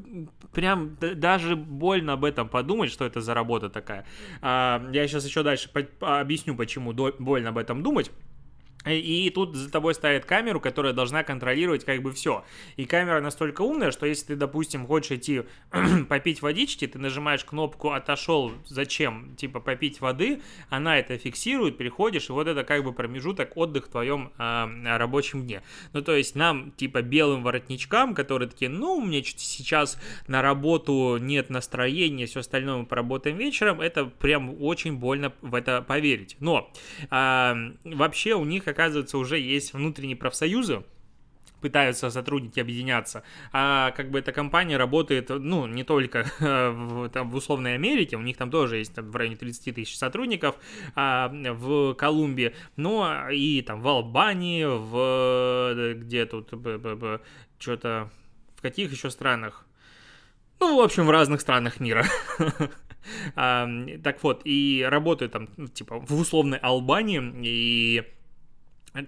прям 0.53 0.97
даже 1.01 1.57
больно 1.57 2.15
об 2.15 2.25
этом 2.25 2.49
подумать, 2.49 2.91
что 2.91 3.05
это 3.05 3.21
за 3.21 3.35
работа 3.35 3.69
такая. 3.69 4.07
А, 4.43 4.87
я 4.93 5.07
сейчас 5.07 5.27
еще 5.27 5.43
дальше 5.43 5.69
по- 5.71 6.21
объясню, 6.21 6.55
почему 6.57 6.93
до- 6.93 7.15
больно 7.19 7.51
об 7.51 7.59
этом 7.59 7.83
думать. 7.83 8.11
И 8.87 9.31
тут 9.31 9.57
за 9.57 9.71
тобой 9.71 9.95
ставят 9.95 10.25
камеру, 10.25 10.61
которая 10.61 10.93
должна 10.93 11.25
контролировать 11.25 11.85
как 11.85 12.03
бы 12.03 12.13
все. 12.13 12.45
И 12.77 12.85
камера 12.85 13.21
настолько 13.21 13.63
умная, 13.63 13.91
что 13.91 14.07
если 14.07 14.27
ты, 14.29 14.37
допустим, 14.37 14.87
хочешь 14.87 15.19
идти 15.19 15.43
попить 16.09 16.43
водички, 16.43 16.87
ты 16.87 16.99
нажимаешь 16.99 17.45
кнопку 17.45 17.91
«отошел», 17.91 18.53
зачем? 18.67 19.35
Типа 19.37 19.61
попить 19.61 20.01
воды, 20.01 20.41
она 20.71 20.99
это 20.99 21.19
фиксирует, 21.19 21.79
приходишь, 21.79 22.29
и 22.29 22.33
вот 22.33 22.47
это 22.47 22.65
как 22.65 22.85
бы 22.85 22.93
промежуток 22.93 23.57
отдых 23.57 23.87
в 23.87 23.91
твоем 23.91 24.33
э, 24.39 24.97
рабочем 24.97 25.45
дне. 25.45 25.63
Ну, 25.93 26.03
то 26.03 26.15
есть 26.15 26.35
нам, 26.35 26.71
типа, 26.73 27.03
белым 27.03 27.43
воротничкам, 27.43 28.15
которые 28.15 28.49
такие, 28.49 28.71
ну, 28.71 29.01
мне 29.01 29.23
сейчас 29.23 30.01
на 30.29 30.43
работу 30.43 31.19
нет 31.19 31.51
настроения, 31.51 32.27
все 32.27 32.41
остальное 32.41 32.79
мы 32.79 32.87
поработаем 32.87 33.37
вечером, 33.37 33.81
это 33.81 34.05
прям 34.05 34.63
очень 34.63 34.97
больно 34.97 35.33
в 35.43 35.55
это 35.55 35.83
поверить. 35.83 36.37
Но 36.41 36.71
э, 37.11 37.55
вообще 37.85 38.35
у 38.35 38.45
них, 38.45 38.65
оказывается, 38.77 39.17
уже 39.17 39.39
есть 39.39 39.73
внутренние 39.73 40.17
профсоюзы, 40.17 40.85
пытаются 41.63 42.11
сотрудники 42.11 42.61
объединяться, 42.61 43.23
а 43.51 43.91
как 43.93 44.11
бы 44.11 44.19
эта 44.19 44.33
компания 44.33 44.77
работает, 44.77 45.31
ну, 45.31 45.67
не 45.67 45.83
только 45.83 46.27
в, 46.39 47.09
там, 47.09 47.31
в 47.31 47.37
условной 47.37 47.75
Америке, 47.75 48.17
у 48.17 48.21
них 48.21 48.37
там 48.37 48.51
тоже 48.51 48.77
есть 48.77 48.95
там, 48.95 49.11
в 49.11 49.17
районе 49.17 49.37
30 49.37 49.75
тысяч 49.75 49.97
сотрудников 49.97 50.57
а, 50.95 51.29
в 51.33 51.95
Колумбии, 51.95 52.55
но 52.77 53.31
и 53.31 53.63
там 53.63 53.81
в 53.81 53.89
Албании, 53.89 54.65
в 54.65 55.95
где 55.95 56.27
тут, 56.27 56.51
что-то, 57.59 58.11
в 58.57 58.61
каких 58.61 58.93
еще 58.93 59.11
странах? 59.11 59.65
Ну, 60.61 60.77
в 60.77 60.81
общем, 60.81 61.07
в 61.07 61.11
разных 61.11 61.41
странах 61.41 61.81
мира. 61.81 62.05
так 63.35 64.23
вот, 64.23 64.43
и 64.45 64.87
работают 64.89 65.33
там, 65.33 65.49
типа, 65.69 65.99
в 66.01 66.13
условной 66.21 66.59
Албании, 66.59 67.23
и 67.43 68.05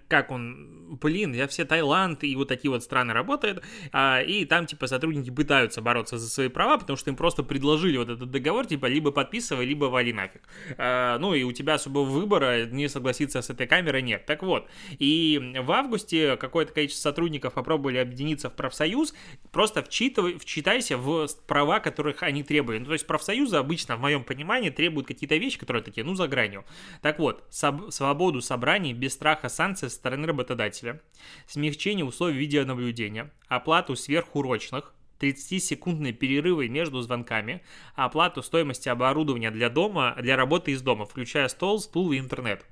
как 0.09 0.31
он, 0.31 0.99
блин, 1.01 1.35
я 1.35 1.47
все 1.47 1.65
Таиланд 1.65 2.25
и 2.25 2.35
вот 2.37 2.49
такие 2.49 2.71
вот 2.71 2.83
страны 2.83 3.13
работают, 3.13 3.63
а, 3.93 4.21
и 4.21 4.45
там, 4.45 4.67
типа, 4.67 4.87
сотрудники 4.87 5.31
пытаются 5.31 5.81
бороться 5.83 6.19
за 6.19 6.29
свои 6.29 6.49
права, 6.49 6.79
потому 6.79 6.97
что 6.97 7.11
им 7.11 7.17
просто 7.17 7.43
предложили 7.43 7.97
вот 7.97 8.09
этот 8.09 8.31
договор, 8.31 8.67
типа, 8.67 8.87
либо 8.87 9.11
подписывай, 9.11 9.67
либо 9.67 9.87
вали 9.87 10.13
нафиг. 10.13 10.43
А, 10.77 11.19
ну, 11.19 11.35
и 11.35 11.43
у 11.43 11.53
тебя 11.53 11.75
особого 11.75 12.05
выбора 12.05 12.67
не 12.67 12.89
согласиться 12.89 13.43
с 13.43 13.51
этой 13.51 13.67
камерой 13.67 14.03
нет. 14.03 14.27
Так 14.27 14.43
вот, 14.43 14.69
и 14.99 15.55
в 15.63 15.71
августе 15.71 16.37
какое-то 16.37 16.73
количество 16.73 17.11
сотрудников 17.11 17.55
попробовали 17.55 17.99
объединиться 17.99 18.51
в 18.51 18.55
профсоюз, 18.55 19.15
просто 19.53 19.83
вчитывай, 19.83 20.39
вчитайся 20.39 20.97
в 20.97 21.29
права, 21.47 21.81
которых 21.81 22.23
они 22.23 22.43
требуют. 22.43 22.81
Ну, 22.81 22.87
то 22.87 22.93
есть 22.93 23.07
профсоюзы 23.07 23.57
обычно, 23.57 23.97
в 23.97 24.01
моем 24.01 24.25
понимании, 24.25 24.71
требуют 24.71 25.07
какие-то 25.07 25.37
вещи, 25.37 25.59
которые 25.59 25.83
такие, 25.83 26.05
ну, 26.05 26.15
за 26.15 26.29
гранью. 26.29 26.65
Так 27.03 27.19
вот, 27.19 27.45
свободу 27.51 28.41
собраний 28.41 28.93
без 28.93 29.15
страха 29.15 29.49
санкций 29.49 29.78
со 29.79 29.89
стороны 29.89 30.27
работодателя, 30.27 31.01
смягчение 31.47 32.05
условий 32.05 32.39
видеонаблюдения, 32.39 33.33
оплату 33.49 33.97
сверхурочных, 33.97 34.95
30-секундные 35.21 36.13
перерывы 36.13 36.69
между 36.69 37.01
звонками, 37.01 37.63
оплату 37.95 38.43
стоимости 38.43 38.89
оборудования 38.89 39.51
для 39.51 39.69
дома, 39.69 40.17
для 40.21 40.37
работы 40.37 40.73
из 40.73 40.83
дома, 40.83 41.07
включая 41.07 41.49
стол, 41.49 41.81
стул 41.81 42.13
и 42.13 42.19
интернет. 42.19 42.65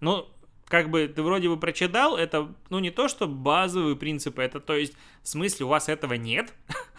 Ну, 0.00 0.28
как 0.66 0.90
бы 0.90 1.06
ты 1.06 1.22
вроде 1.22 1.48
бы 1.48 1.58
прочитал, 1.58 2.16
это, 2.16 2.54
ну, 2.70 2.78
не 2.78 2.90
то, 2.90 3.08
что 3.08 3.26
базовые 3.26 3.96
принципы, 3.96 4.42
это, 4.42 4.60
то 4.60 4.74
есть, 4.74 4.94
в 5.22 5.28
смысле, 5.28 5.66
у 5.66 5.68
вас 5.68 5.88
этого 5.88 6.14
нет, 6.14 6.52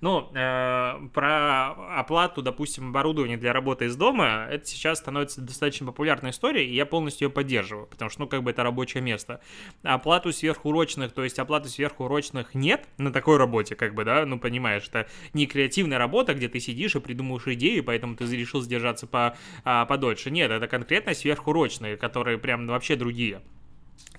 Но 0.00 0.30
э, 0.34 1.08
про 1.12 1.98
оплату, 1.98 2.42
допустим, 2.42 2.90
оборудования 2.90 3.36
для 3.36 3.52
работы 3.52 3.86
из 3.86 3.96
дома, 3.96 4.46
это 4.50 4.66
сейчас 4.66 4.98
становится 4.98 5.40
достаточно 5.40 5.86
популярной 5.86 6.30
историей, 6.30 6.70
и 6.70 6.74
я 6.74 6.86
полностью 6.86 7.28
ее 7.28 7.32
поддерживаю, 7.32 7.86
потому 7.86 8.10
что, 8.10 8.22
ну, 8.22 8.26
как 8.28 8.42
бы 8.42 8.50
это 8.50 8.62
рабочее 8.62 9.02
место. 9.02 9.40
Оплату 9.82 10.32
сверхурочных, 10.32 11.12
то 11.12 11.24
есть 11.24 11.38
оплаты 11.38 11.68
сверхурочных 11.68 12.54
нет 12.54 12.86
на 12.98 13.12
такой 13.12 13.36
работе, 13.36 13.74
как 13.74 13.94
бы, 13.94 14.04
да, 14.04 14.24
ну, 14.26 14.38
понимаешь, 14.38 14.86
это 14.88 15.08
не 15.32 15.46
креативная 15.46 15.98
работа, 15.98 16.34
где 16.34 16.48
ты 16.48 16.60
сидишь 16.60 16.94
и 16.96 17.00
придумываешь 17.00 17.46
идеи, 17.48 17.80
поэтому 17.80 18.16
ты 18.16 18.24
решил 18.24 18.60
сдержаться 18.62 19.06
по, 19.06 19.36
а, 19.64 19.84
подольше. 19.86 20.30
Нет, 20.30 20.50
это 20.50 20.66
конкретно 20.68 21.14
сверхурочные, 21.14 21.96
которые 21.96 22.38
прям 22.38 22.66
вообще 22.66 22.96
другие. 22.96 23.42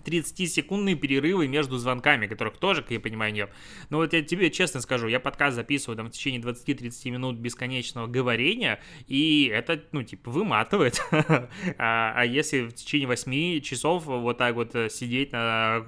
30-секундные 0.08 0.96
перерывы 0.96 1.48
между 1.48 1.78
звонками, 1.78 2.28
которых 2.28 2.58
тоже, 2.58 2.82
как 2.82 2.92
я 2.92 3.00
понимаю, 3.00 3.34
нет. 3.34 3.50
Но 3.90 3.98
вот 3.98 4.14
я 4.14 4.24
тебе 4.24 4.50
честно 4.50 4.82
скажу, 4.82 5.08
я 5.08 5.20
подкаст 5.20 5.56
записываю 5.56 5.98
там 5.98 6.08
в 6.08 6.12
течение 6.12 6.42
20-30 6.42 7.12
минут 7.12 7.38
бесконечного 7.38 8.08
говорения, 8.08 8.80
и 9.08 9.52
это, 9.54 9.84
ну, 9.92 10.04
типа, 10.04 10.32
выматывает. 10.32 11.02
а, 11.12 12.14
а 12.16 12.26
если 12.26 12.62
в 12.62 12.74
течение 12.74 13.08
8 13.08 13.62
часов 13.62 14.06
вот 14.06 14.38
так 14.38 14.56
вот 14.56 14.74
э, 14.76 14.90
сидеть 14.90 15.32
на 15.32 15.86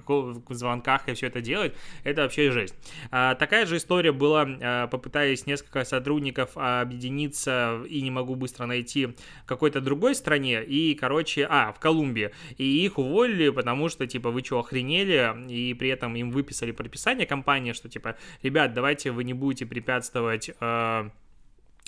звонках 0.49 1.07
и 1.07 1.13
все 1.13 1.27
это 1.27 1.41
делать, 1.41 1.73
это 2.03 2.23
вообще 2.23 2.51
жесть. 2.51 2.75
А, 3.11 3.35
такая 3.35 3.65
же 3.65 3.77
история 3.77 4.11
была, 4.11 4.47
а, 4.47 4.87
попытаясь 4.87 5.45
несколько 5.45 5.83
сотрудников 5.85 6.51
объединиться 6.55 7.81
и 7.89 8.01
не 8.01 8.11
могу 8.11 8.35
быстро 8.35 8.65
найти 8.65 9.15
какой-то 9.45 9.81
другой 9.81 10.15
стране, 10.15 10.63
и, 10.63 10.95
короче, 10.95 11.47
а, 11.49 11.71
в 11.71 11.79
Колумбии, 11.79 12.31
и 12.57 12.85
их 12.85 12.97
уволили, 12.97 13.49
потому 13.49 13.89
что 13.89 14.07
типа, 14.09 14.31
вы 14.31 14.43
что, 14.43 14.59
охренели? 14.59 15.33
И 15.47 15.73
при 15.73 15.89
этом 15.89 16.15
им 16.15 16.31
выписали 16.31 16.71
прописание 16.71 17.25
компании, 17.25 17.73
что, 17.73 17.87
типа, 17.87 18.17
ребят, 18.43 18.73
давайте 18.73 19.11
вы 19.11 19.23
не 19.23 19.33
будете 19.33 19.65
препятствовать 19.65 20.49
э, 20.59 21.09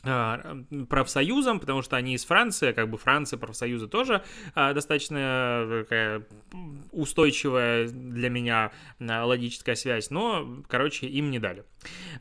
а, 0.03 0.57
профсоюзам, 0.89 1.59
потому 1.59 1.81
что 1.83 1.95
они 1.95 2.15
из 2.15 2.25
Франции, 2.25 2.71
как 2.71 2.89
бы 2.89 2.97
Франция, 2.97 3.37
профсоюзы 3.37 3.87
тоже 3.87 4.23
а, 4.55 4.73
достаточно 4.73 5.85
э, 5.89 6.21
устойчивая 6.91 7.87
для 7.87 8.29
меня 8.29 8.71
а, 8.99 9.25
логическая 9.25 9.75
связь, 9.75 10.09
но, 10.09 10.63
короче, 10.67 11.07
им 11.07 11.29
не 11.29 11.37
дали. 11.37 11.65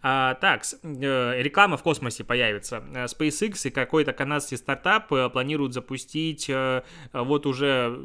А, 0.02 0.34
так, 0.34 0.62
э, 0.82 1.42
реклама 1.42 1.78
в 1.78 1.82
космосе 1.82 2.22
появится. 2.22 2.84
Э, 2.94 3.04
SpaceX 3.06 3.68
и 3.68 3.70
какой-то 3.70 4.12
канадский 4.12 4.58
стартап 4.58 5.08
планируют 5.08 5.72
запустить 5.72 6.50
вот 7.12 7.46
уже, 7.46 7.96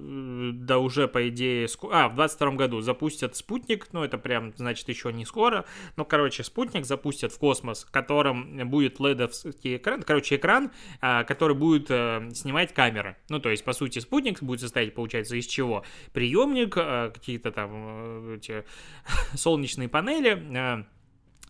да 0.53 0.79
уже 0.79 1.07
по 1.07 1.27
идее, 1.29 1.67
а, 1.91 2.07
в 2.09 2.15
22 2.15 2.51
году 2.51 2.81
запустят 2.81 3.35
спутник, 3.35 3.87
ну 3.91 4.03
это 4.03 4.17
прям, 4.17 4.53
значит, 4.55 4.87
еще 4.89 5.11
не 5.11 5.25
скоро, 5.25 5.65
но, 5.97 6.05
короче, 6.05 6.43
спутник 6.43 6.85
запустят 6.85 7.31
в 7.31 7.39
космос, 7.39 7.83
в 7.83 7.91
котором 7.91 8.69
будет 8.69 8.99
ледовский 8.99 9.64
плоский 9.65 9.77
экран, 9.77 10.03
короче, 10.03 10.35
экран, 10.35 10.71
а, 11.01 11.23
который 11.23 11.55
будет 11.55 11.87
э, 11.89 12.29
снимать 12.33 12.73
камера. 12.73 13.17
Ну, 13.29 13.39
то 13.39 13.49
есть, 13.49 13.63
по 13.63 13.73
сути, 13.73 13.99
спутник 13.99 14.41
будет 14.43 14.59
состоять, 14.61 14.93
получается, 14.93 15.35
из 15.35 15.47
чего? 15.47 15.83
Приемник, 16.13 16.77
э, 16.77 17.11
какие-то 17.13 17.51
там 17.51 17.71
э, 17.73 18.35
эти 18.37 18.63
солнечные 19.35 19.89
панели, 19.89 20.85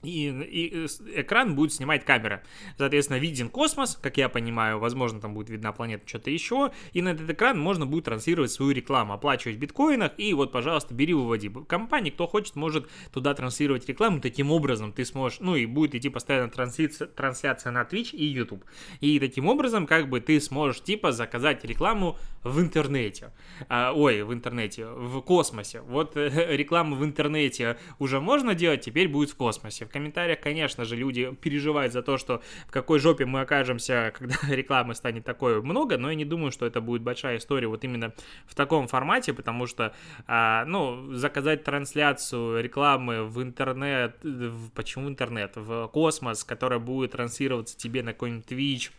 и, 0.05 0.29
и 0.29 0.85
экран 1.15 1.55
будет 1.55 1.73
снимать 1.73 2.05
камера. 2.05 2.43
Соответственно, 2.77 3.17
виден 3.17 3.49
космос, 3.49 3.97
как 4.01 4.17
я 4.17 4.29
понимаю, 4.29 4.79
возможно, 4.79 5.19
там 5.19 5.33
будет 5.33 5.49
видна 5.49 5.71
планета, 5.71 6.07
что-то 6.07 6.29
еще, 6.29 6.71
и 6.93 7.01
на 7.01 7.09
этот 7.09 7.29
экран 7.29 7.59
можно 7.59 7.85
будет 7.85 8.05
транслировать 8.05 8.51
свою 8.51 8.71
рекламу, 8.71 9.13
оплачивать 9.13 9.57
в 9.57 9.59
биткоинах, 9.59 10.13
и 10.17 10.33
вот, 10.33 10.51
пожалуйста, 10.51 10.93
бери, 10.93 11.13
выводи. 11.13 11.51
Компании, 11.67 12.09
кто 12.11 12.27
хочет, 12.27 12.55
может 12.55 12.89
туда 13.11 13.33
транслировать 13.33 13.87
рекламу, 13.87 14.21
таким 14.21 14.51
образом 14.51 14.93
ты 14.93 15.05
сможешь, 15.05 15.39
ну 15.39 15.55
и 15.55 15.65
будет 15.65 15.95
идти 15.95 16.09
постоянно 16.09 16.49
трансляция, 16.49 17.07
трансляция 17.07 17.71
на 17.71 17.83
Twitch 17.83 18.15
и 18.15 18.25
YouTube. 18.25 18.63
И 18.99 19.19
таким 19.19 19.47
образом, 19.47 19.87
как 19.87 20.09
бы 20.09 20.19
ты 20.19 20.39
сможешь, 20.39 20.81
типа, 20.81 21.11
заказать 21.11 21.63
рекламу 21.65 22.17
в 22.43 22.61
интернете. 22.61 23.31
А, 23.69 23.91
ой, 23.93 24.23
в 24.23 24.33
интернете, 24.33 24.85
в 24.85 25.21
космосе. 25.21 25.81
Вот 25.81 26.15
э, 26.15 26.29
рекламу 26.55 26.95
в 26.95 27.03
интернете 27.03 27.77
уже 27.99 28.19
можно 28.19 28.55
делать, 28.55 28.81
теперь 28.81 29.07
будет 29.07 29.31
в 29.31 29.35
космосе. 29.35 29.85
Комментариях, 29.95 30.41
конечно 30.41 30.83
же, 30.83 30.97
люди 30.97 31.33
переживают 31.35 31.93
за 31.93 32.01
то, 32.01 32.17
что 32.17 32.41
в 32.67 32.71
какой 32.71 32.99
жопе 32.99 33.25
мы 33.25 33.39
окажемся, 33.39 34.11
когда 34.17 34.35
рекламы 34.49 34.93
станет 34.93 35.23
такое 35.23 35.61
много, 35.61 35.97
но 35.97 36.09
я 36.09 36.15
не 36.15 36.25
думаю, 36.25 36.51
что 36.51 36.65
это 36.65 36.81
будет 36.81 37.01
большая 37.01 37.37
история 37.37 37.69
вот 37.69 37.85
именно 37.85 38.13
в 38.45 38.55
таком 38.55 38.89
формате, 38.89 39.33
потому 39.33 39.67
что, 39.67 39.93
а, 40.27 40.65
ну, 40.65 41.13
заказать 41.13 41.63
трансляцию 41.63 42.61
рекламы 42.61 43.23
в 43.23 43.41
интернет, 43.41 44.17
в, 44.21 44.69
почему 44.71 45.07
интернет, 45.07 45.53
в 45.55 45.87
космос, 45.87 46.43
которая 46.43 46.79
будет 46.79 47.11
транслироваться 47.11 47.77
тебе 47.77 48.03
на 48.03 48.11
какой-нибудь 48.11 48.51
Twitch, 48.51 48.91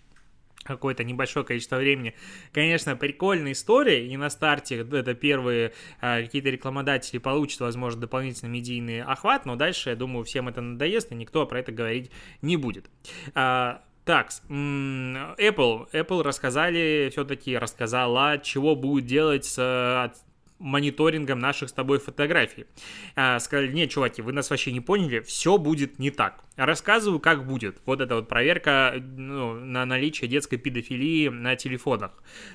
какое-то 0.63 1.05
небольшое 1.05 1.45
количество 1.45 1.77
времени. 1.77 2.15
Конечно, 2.53 2.97
прикольная 2.97 3.53
история, 3.53 4.07
и 4.07 4.17
на 4.17 4.31
старте 4.31 4.79
это 4.79 5.15
первые 5.15 5.73
а, 6.01 6.23
какие-то 6.23 6.51
рекламодатели 6.51 7.19
получат, 7.19 7.61
возможно, 7.61 8.03
дополнительный 8.03 8.51
медийный 8.51 9.03
охват, 9.03 9.47
но 9.47 9.57
дальше, 9.57 9.91
я 9.91 9.97
думаю, 9.97 10.25
всем 10.25 10.49
это 10.49 10.61
надоест, 10.61 11.13
и 11.13 11.15
никто 11.15 11.47
про 11.47 11.61
это 11.61 11.73
говорить 11.73 12.11
не 12.43 12.57
будет. 12.57 12.91
А, 13.35 13.83
так, 14.05 14.31
Apple, 14.49 15.91
Apple 15.93 16.23
рассказали, 16.23 17.09
все-таки 17.11 17.57
рассказала, 17.57 18.39
чего 18.39 18.77
будет 18.77 19.07
делать 19.07 19.45
с 19.45 20.13
мониторингом 20.59 21.39
наших 21.39 21.69
с 21.69 21.73
тобой 21.73 21.99
фотографий. 21.99 22.67
А, 23.15 23.39
сказали, 23.41 23.73
нет, 23.73 23.91
чуваки, 23.91 24.23
вы 24.23 24.33
нас 24.33 24.51
вообще 24.51 24.73
не 24.73 24.81
поняли, 24.81 25.21
все 25.21 25.59
будет 25.59 25.99
не 25.99 26.11
так. 26.11 26.46
Рассказываю, 26.57 27.21
как 27.21 27.47
будет. 27.47 27.77
Вот 27.85 28.01
эта 28.01 28.15
вот 28.15 28.29
проверка 28.29 28.95
ну, 28.97 29.55
на 29.55 29.85
наличие 29.85 30.29
детской 30.29 30.57
педофилии 30.57 31.29
на 31.29 31.55
телефонах. 31.55 32.13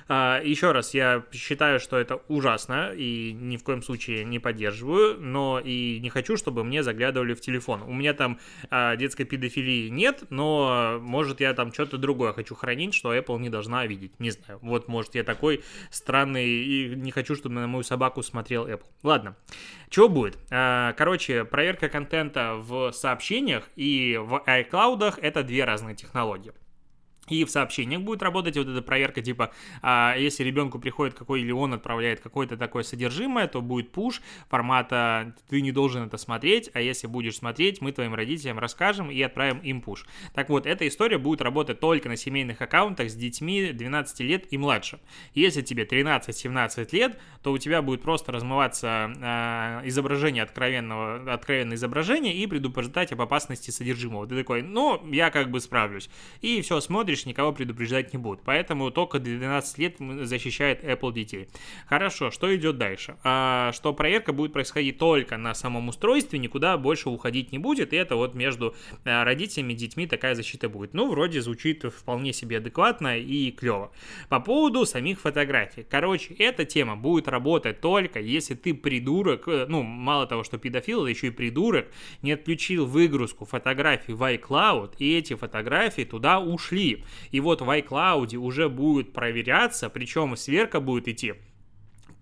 А, 0.08 0.40
еще 0.42 0.72
раз, 0.72 0.92
я 0.92 1.24
считаю, 1.32 1.78
что 1.78 1.96
это 1.96 2.16
ужасно 2.28 2.92
и 2.92 3.32
ни 3.32 3.56
в 3.56 3.62
коем 3.62 3.80
случае 3.80 4.24
не 4.24 4.40
поддерживаю, 4.40 5.20
но 5.20 5.60
и 5.62 6.00
не 6.00 6.10
хочу, 6.10 6.36
чтобы 6.36 6.64
мне 6.64 6.82
заглядывали 6.82 7.34
в 7.34 7.40
телефон. 7.40 7.82
У 7.82 7.92
меня 7.92 8.12
там 8.12 8.40
а, 8.70 8.96
детской 8.96 9.24
педофилии 9.24 9.88
нет, 9.88 10.24
но 10.30 10.98
может 11.00 11.40
я 11.40 11.54
там 11.54 11.72
что-то 11.72 11.96
другое 11.96 12.32
хочу 12.32 12.56
хранить, 12.56 12.94
что 12.94 13.14
Apple 13.14 13.38
не 13.38 13.50
должна 13.50 13.86
видеть. 13.86 14.18
Не 14.18 14.32
знаю. 14.32 14.58
Вот 14.62 14.88
может 14.88 15.14
я 15.14 15.22
такой 15.22 15.62
странный 15.90 16.48
и 16.48 16.94
не 16.96 17.12
хочу, 17.12 17.36
чтобы 17.36 17.54
на 17.54 17.68
мою 17.68 17.84
собаку 17.84 18.22
смотрел 18.22 18.66
Apple. 18.66 18.86
Ладно. 19.04 19.36
Чего 19.90 20.08
будет? 20.08 20.38
А, 20.50 20.92
короче, 20.94 21.44
проверка 21.44 21.88
контента 21.88 22.54
в 22.54 22.92
сообщениях 22.92 23.68
и 23.76 23.91
в 24.18 24.42
iCloud 24.46 25.18
это 25.20 25.42
две 25.42 25.64
разные 25.64 25.94
технологии. 25.94 26.52
И 27.32 27.44
в 27.44 27.50
сообщениях 27.50 28.02
будет 28.02 28.22
работать 28.22 28.56
вот 28.58 28.68
эта 28.68 28.82
проверка, 28.82 29.22
типа, 29.22 29.52
а, 29.80 30.14
если 30.18 30.44
ребенку 30.44 30.78
приходит 30.78 31.14
какой 31.14 31.40
или 31.40 31.50
он 31.50 31.72
отправляет 31.72 32.20
какое-то 32.20 32.58
такое 32.58 32.82
содержимое, 32.82 33.48
то 33.48 33.62
будет 33.62 33.90
пуш 33.90 34.20
формата 34.50 35.34
«ты 35.48 35.62
не 35.62 35.72
должен 35.72 36.04
это 36.04 36.18
смотреть», 36.18 36.70
а 36.74 36.80
если 36.80 37.06
будешь 37.06 37.36
смотреть, 37.36 37.80
мы 37.80 37.92
твоим 37.92 38.14
родителям 38.14 38.58
расскажем 38.58 39.10
и 39.10 39.20
отправим 39.22 39.60
им 39.60 39.80
пуш. 39.80 40.04
Так 40.34 40.50
вот, 40.50 40.66
эта 40.66 40.86
история 40.86 41.16
будет 41.16 41.40
работать 41.40 41.80
только 41.80 42.10
на 42.10 42.16
семейных 42.16 42.60
аккаунтах 42.60 43.08
с 43.08 43.14
детьми 43.14 43.72
12 43.72 44.20
лет 44.20 44.52
и 44.52 44.58
младше. 44.58 45.00
Если 45.32 45.62
тебе 45.62 45.84
13-17 45.84 46.88
лет, 46.92 47.18
то 47.42 47.52
у 47.52 47.58
тебя 47.58 47.80
будет 47.80 48.02
просто 48.02 48.30
размываться 48.30 49.10
а, 49.22 49.82
изображение 49.86 50.42
откровенного, 50.42 51.32
откровенное 51.32 51.76
изображение 51.76 52.34
и 52.34 52.46
предупреждать 52.46 53.12
об 53.12 53.22
опасности 53.22 53.70
содержимого. 53.70 54.26
Ты 54.26 54.36
такой, 54.36 54.60
ну, 54.60 55.00
я 55.10 55.30
как 55.30 55.50
бы 55.50 55.60
справлюсь. 55.60 56.10
И 56.42 56.60
все, 56.60 56.80
смотришь, 56.80 57.21
смотришь, 57.22 57.26
никого 57.26 57.52
предупреждать 57.52 58.12
не 58.12 58.18
будут. 58.18 58.42
Поэтому 58.44 58.90
только 58.90 59.18
до 59.18 59.24
12 59.24 59.78
лет 59.78 59.96
защищает 60.26 60.84
Apple 60.84 61.12
детей. 61.12 61.48
Хорошо, 61.86 62.30
что 62.30 62.54
идет 62.54 62.78
дальше? 62.78 63.16
А, 63.24 63.72
что 63.72 63.92
проверка 63.92 64.32
будет 64.32 64.52
происходить 64.52 64.98
только 64.98 65.36
на 65.36 65.54
самом 65.54 65.88
устройстве, 65.88 66.38
никуда 66.38 66.76
больше 66.76 67.08
уходить 67.08 67.52
не 67.52 67.58
будет, 67.58 67.92
и 67.92 67.96
это 67.96 68.16
вот 68.16 68.34
между 68.34 68.74
а, 69.04 69.24
родителями 69.24 69.72
и 69.72 69.76
детьми 69.76 70.06
такая 70.06 70.34
защита 70.34 70.68
будет. 70.68 70.94
Ну, 70.94 71.10
вроде 71.10 71.40
звучит 71.40 71.84
вполне 71.84 72.32
себе 72.32 72.58
адекватно 72.58 73.18
и 73.18 73.50
клево. 73.50 73.90
По 74.28 74.40
поводу 74.40 74.86
самих 74.86 75.20
фотографий. 75.20 75.84
Короче, 75.88 76.34
эта 76.34 76.64
тема 76.64 76.96
будет 76.96 77.28
работать 77.28 77.80
только 77.80 78.20
если 78.20 78.54
ты 78.54 78.74
придурок, 78.74 79.48
э, 79.48 79.66
ну, 79.68 79.82
мало 79.82 80.26
того, 80.26 80.44
что 80.44 80.58
педофил, 80.58 81.06
еще 81.06 81.28
и 81.28 81.30
придурок, 81.30 81.86
не 82.22 82.32
отключил 82.32 82.86
выгрузку 82.86 83.44
фотографий 83.44 84.12
в 84.12 84.22
iCloud, 84.22 84.94
и 84.98 85.16
эти 85.16 85.34
фотографии 85.34 86.02
туда 86.04 86.40
ушли. 86.40 87.01
И 87.30 87.40
вот 87.40 87.60
в 87.60 87.70
iCloud 87.70 88.34
уже 88.36 88.68
будет 88.68 89.12
проверяться, 89.12 89.88
причем 89.88 90.36
сверка 90.36 90.80
будет 90.80 91.08
идти 91.08 91.34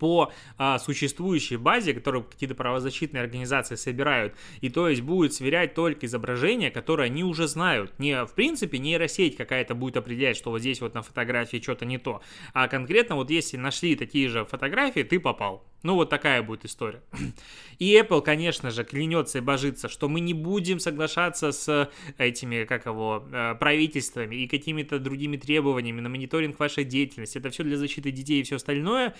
по 0.01 0.33
а, 0.57 0.79
существующей 0.79 1.57
базе, 1.57 1.93
которую 1.93 2.23
какие-то 2.23 2.55
правозащитные 2.55 3.21
организации 3.21 3.75
собирают, 3.75 4.33
и 4.59 4.71
то 4.71 4.89
есть 4.89 5.01
будет 5.03 5.35
сверять 5.35 5.75
только 5.75 6.07
изображения, 6.07 6.71
которые 6.71 7.05
они 7.05 7.23
уже 7.23 7.47
знают. 7.47 7.93
Не 7.99 8.25
в 8.25 8.33
принципе 8.33 8.79
нейросеть 8.79 9.37
какая-то 9.37 9.75
будет 9.75 9.97
определять, 9.97 10.37
что 10.37 10.49
вот 10.49 10.61
здесь 10.61 10.81
вот 10.81 10.95
на 10.95 11.03
фотографии 11.03 11.61
что-то 11.61 11.85
не 11.85 11.99
то, 11.99 12.23
а 12.55 12.67
конкретно 12.67 13.15
вот 13.15 13.29
если 13.29 13.57
нашли 13.57 13.95
такие 13.95 14.27
же 14.27 14.43
фотографии, 14.43 15.01
ты 15.01 15.19
попал. 15.19 15.63
Ну, 15.83 15.95
вот 15.95 16.09
такая 16.09 16.43
будет 16.43 16.65
история. 16.65 17.01
И 17.79 17.95
Apple, 17.95 18.21
конечно 18.21 18.69
же, 18.69 18.83
клянется 18.83 19.39
и 19.39 19.41
божится, 19.41 19.89
что 19.89 20.09
мы 20.09 20.19
не 20.19 20.33
будем 20.33 20.79
соглашаться 20.79 21.51
с 21.51 21.89
этими, 22.17 22.65
как 22.65 22.85
его, 22.85 23.27
э, 23.31 23.55
правительствами 23.55 24.35
и 24.35 24.47
какими-то 24.47 24.99
другими 24.99 25.37
требованиями 25.37 26.01
на 26.01 26.09
мониторинг 26.09 26.59
вашей 26.59 26.83
деятельности. 26.83 27.39
Это 27.39 27.49
все 27.49 27.63
для 27.63 27.77
защиты 27.77 28.11
детей 28.11 28.41
и 28.41 28.43
все 28.43 28.57
остальное. 28.57 29.15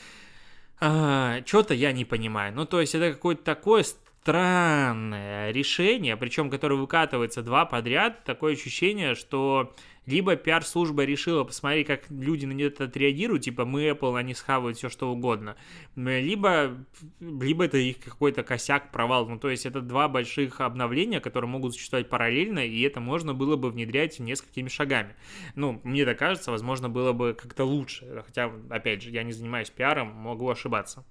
Что-то 0.82 1.74
я 1.76 1.92
не 1.92 2.06
понимаю. 2.06 2.54
Ну, 2.56 2.66
то 2.66 2.82
есть 2.82 2.96
это 2.96 3.14
какое-то 3.14 3.44
такое 3.44 3.84
странное 3.84 5.52
решение, 5.52 6.18
причем 6.18 6.50
которое 6.50 6.76
выкатывается 6.76 7.44
два 7.44 7.66
подряд. 7.66 8.24
Такое 8.24 8.54
ощущение, 8.54 9.14
что 9.14 9.76
либо 10.06 10.36
пиар-служба 10.36 11.04
решила 11.04 11.44
посмотреть, 11.44 11.88
как 11.88 12.10
люди 12.10 12.46
на 12.46 12.60
это 12.62 12.86
отреагируют, 12.86 13.44
типа 13.44 13.66
мы 13.66 13.88
Apple, 13.90 14.18
они 14.18 14.34
схавают 14.34 14.78
все 14.78 14.90
что 14.90 15.12
угодно, 15.12 15.56
либо, 15.96 16.86
либо 17.20 17.66
это 17.66 17.78
их 17.78 18.00
какой-то 18.00 18.44
косяк, 18.44 18.92
провал. 18.92 19.28
Ну, 19.28 19.40
то 19.40 19.50
есть 19.50 19.66
это 19.66 19.82
два 19.82 20.08
больших 20.08 20.62
обновления, 20.62 21.20
которые 21.20 21.50
могут 21.50 21.74
существовать 21.74 22.10
параллельно, 22.10 22.66
и 22.66 22.82
это 22.82 23.00
можно 23.00 23.34
было 23.34 23.56
бы 23.56 23.70
внедрять 23.70 24.20
несколькими 24.20 24.70
шагами. 24.70 25.16
Ну, 25.56 25.80
мне 25.84 26.06
так 26.06 26.18
кажется, 26.18 26.52
возможно, 26.52 26.90
было 26.90 27.14
бы 27.14 27.34
как-то 27.34 27.64
лучше. 27.64 28.24
Хотя, 28.26 28.52
опять 28.70 29.02
же, 29.04 29.12
я 29.12 29.24
не 29.24 29.32
занимаюсь 29.32 29.70
пиаром, 29.70 30.08
могу 30.08 30.50
ошибаться. 30.50 31.06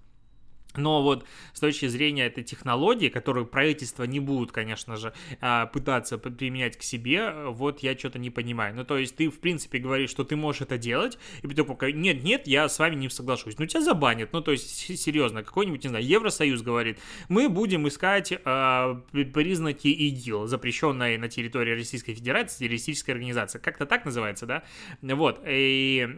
Но 0.76 1.02
вот 1.02 1.26
с 1.52 1.61
точки 1.61 1.87
зрения 1.87 2.26
этой 2.26 2.44
технологии, 2.44 3.09
которую 3.09 3.46
правительство 3.46 4.04
не 4.04 4.20
будут, 4.20 4.52
конечно 4.52 4.96
же, 4.96 5.12
а, 5.40 5.66
пытаться 5.66 6.18
применять 6.18 6.76
к 6.76 6.83
себе, 6.83 7.33
вот 7.48 7.80
я 7.80 7.96
что-то 7.96 8.18
не 8.18 8.30
понимаю. 8.30 8.74
Ну, 8.74 8.85
то 8.85 8.96
есть 8.96 9.16
ты, 9.16 9.28
в 9.28 9.40
принципе, 9.40 9.78
говоришь, 9.78 10.11
что 10.11 10.24
ты 10.24 10.37
можешь 10.37 10.62
это 10.62 10.78
делать, 10.78 11.18
и 11.42 11.46
потом 11.46 11.66
пока 11.66 11.90
нет, 11.90 12.22
нет, 12.22 12.46
я 12.46 12.68
с 12.68 12.78
вами 12.78 12.94
не 12.96 13.09
соглашусь. 13.09 13.59
Ну, 13.59 13.66
тебя 13.66 13.83
забанят. 13.83 14.33
Ну, 14.33 14.40
то 14.40 14.52
есть, 14.52 14.98
серьезно, 15.00 15.42
какой-нибудь, 15.42 15.83
не 15.85 15.88
знаю, 15.88 16.04
Евросоюз 16.04 16.62
говорит, 16.62 16.98
мы 17.28 17.48
будем 17.48 17.87
искать 17.88 18.33
э, 18.33 19.00
признаки 19.12 19.88
ИГИЛ, 19.88 20.46
запрещенной 20.46 21.18
на 21.18 21.28
территории 21.28 21.72
Российской 21.72 22.14
Федерации 22.14 22.70
террористической 22.70 23.14
организации. 23.14 23.59
Как-то 23.59 23.87
так 23.87 24.04
называется, 24.04 24.46
да? 24.46 24.62
Вот. 25.02 25.42
И 25.46 26.09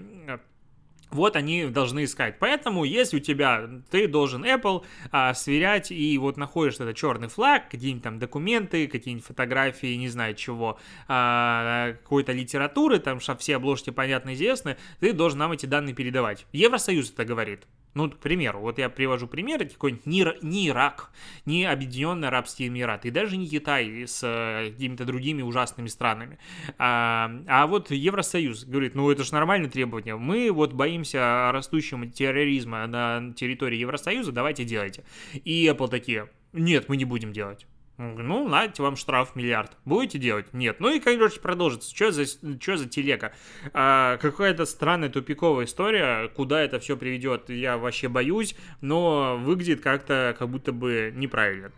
вот 1.14 1.36
они 1.36 1.66
должны 1.66 2.04
искать. 2.04 2.38
Поэтому, 2.38 2.84
если 2.84 3.16
у 3.16 3.20
тебя, 3.20 3.68
ты 3.90 4.08
должен 4.08 4.44
Apple 4.44 4.84
а, 5.10 5.34
сверять 5.34 5.90
и 5.90 6.16
вот 6.18 6.36
находишь 6.36 6.74
этот 6.74 6.96
черный 6.96 7.28
флаг, 7.28 7.68
какие-нибудь 7.68 8.02
там 8.02 8.18
документы, 8.18 8.86
какие-нибудь 8.86 9.26
фотографии, 9.26 9.94
не 9.94 10.08
знаю 10.08 10.34
чего, 10.34 10.78
а, 11.08 11.92
какой-то 12.02 12.32
литературы, 12.32 12.98
там, 12.98 13.18
все 13.20 13.56
обложки 13.56 13.90
понятно 13.90 14.34
известны, 14.34 14.76
ты 15.00 15.12
должен 15.12 15.38
нам 15.38 15.52
эти 15.52 15.66
данные 15.66 15.94
передавать. 15.94 16.46
Евросоюз 16.52 17.10
это 17.10 17.24
говорит. 17.24 17.66
Ну, 17.94 18.10
к 18.10 18.18
примеру, 18.18 18.60
вот 18.60 18.78
я 18.78 18.88
привожу 18.88 19.26
примеры, 19.26 19.66
какой-нибудь 19.66 20.06
не, 20.06 20.26
не 20.40 20.68
Ирак, 20.68 21.10
не 21.44 21.66
Объединенные 21.66 22.28
Арабские 22.28 22.68
Эмираты, 22.68 23.08
и 23.08 23.10
даже 23.10 23.36
не 23.36 23.46
Китай 23.46 24.06
с 24.06 24.20
э, 24.22 24.70
какими-то 24.70 25.04
другими 25.04 25.42
ужасными 25.42 25.88
странами. 25.88 26.38
А, 26.78 27.30
а 27.46 27.66
вот 27.66 27.90
Евросоюз 27.90 28.64
говорит, 28.64 28.94
ну 28.94 29.10
это 29.10 29.24
же 29.24 29.32
нормальное 29.34 29.68
требование, 29.68 30.16
мы 30.16 30.50
вот 30.50 30.72
боимся 30.72 31.50
растущего 31.52 32.06
терроризма 32.06 32.86
на 32.86 33.34
территории 33.34 33.76
Евросоюза, 33.76 34.32
давайте 34.32 34.64
делайте. 34.64 35.04
И 35.44 35.66
Apple 35.66 35.88
такие, 35.88 36.30
нет, 36.52 36.88
мы 36.88 36.96
не 36.96 37.04
будем 37.04 37.32
делать. 37.32 37.66
Ну, 38.02 38.48
нате 38.48 38.82
вам 38.82 38.96
штраф 38.96 39.36
миллиард. 39.36 39.76
Будете 39.84 40.18
делать? 40.18 40.52
Нет. 40.52 40.80
Ну 40.80 40.90
и, 40.90 40.98
короче, 40.98 41.40
продолжится. 41.40 41.94
Что 41.94 42.10
за, 42.10 42.26
что 42.26 42.76
за 42.76 42.88
телега? 42.88 43.32
А, 43.72 44.16
какая-то 44.16 44.64
странная 44.64 45.08
тупиковая 45.08 45.66
история. 45.66 46.28
Куда 46.28 46.60
это 46.60 46.80
все 46.80 46.96
приведет, 46.96 47.48
я 47.48 47.78
вообще 47.78 48.08
боюсь. 48.08 48.56
Но 48.80 49.38
выглядит 49.38 49.80
как-то 49.80 50.34
как 50.38 50.48
будто 50.48 50.72
бы 50.72 51.12
неправильно. 51.14 51.72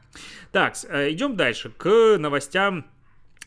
Так, 0.52 0.74
э, 0.88 1.12
идем 1.12 1.36
дальше. 1.36 1.70
К 1.70 2.16
новостям 2.18 2.86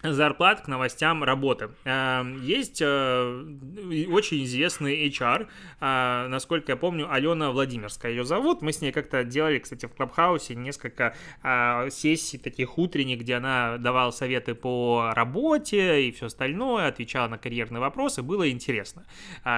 зарплат 0.03 0.61
к 0.61 0.67
новостям 0.67 1.23
работы. 1.23 1.69
Эм, 1.85 2.41
есть 2.43 2.81
э, 2.81 4.05
очень 4.09 4.43
известный 4.43 5.07
HR, 5.07 5.47
э, 5.79 6.27
насколько 6.27 6.71
я 6.71 6.75
помню, 6.75 7.11
Алена 7.11 7.51
Владимирская 7.51 8.11
ее 8.11 8.23
зовут. 8.23 8.61
Мы 8.61 8.73
с 8.73 8.81
ней 8.81 8.91
как-то 8.91 9.23
делали, 9.23 9.59
кстати, 9.59 9.85
в 9.85 9.93
Клабхаусе 9.93 10.55
несколько 10.55 11.15
э, 11.43 11.89
сессий 11.89 12.37
таких 12.37 12.77
утренних, 12.77 13.19
где 13.19 13.35
она 13.35 13.77
давала 13.77 14.11
советы 14.11 14.55
по 14.55 15.11
работе 15.15 16.07
и 16.07 16.11
все 16.11 16.27
остальное, 16.27 16.87
отвечала 16.87 17.27
на 17.27 17.37
карьерные 17.37 17.81
вопросы. 17.81 18.21
Было 18.21 18.49
интересно. 18.49 19.05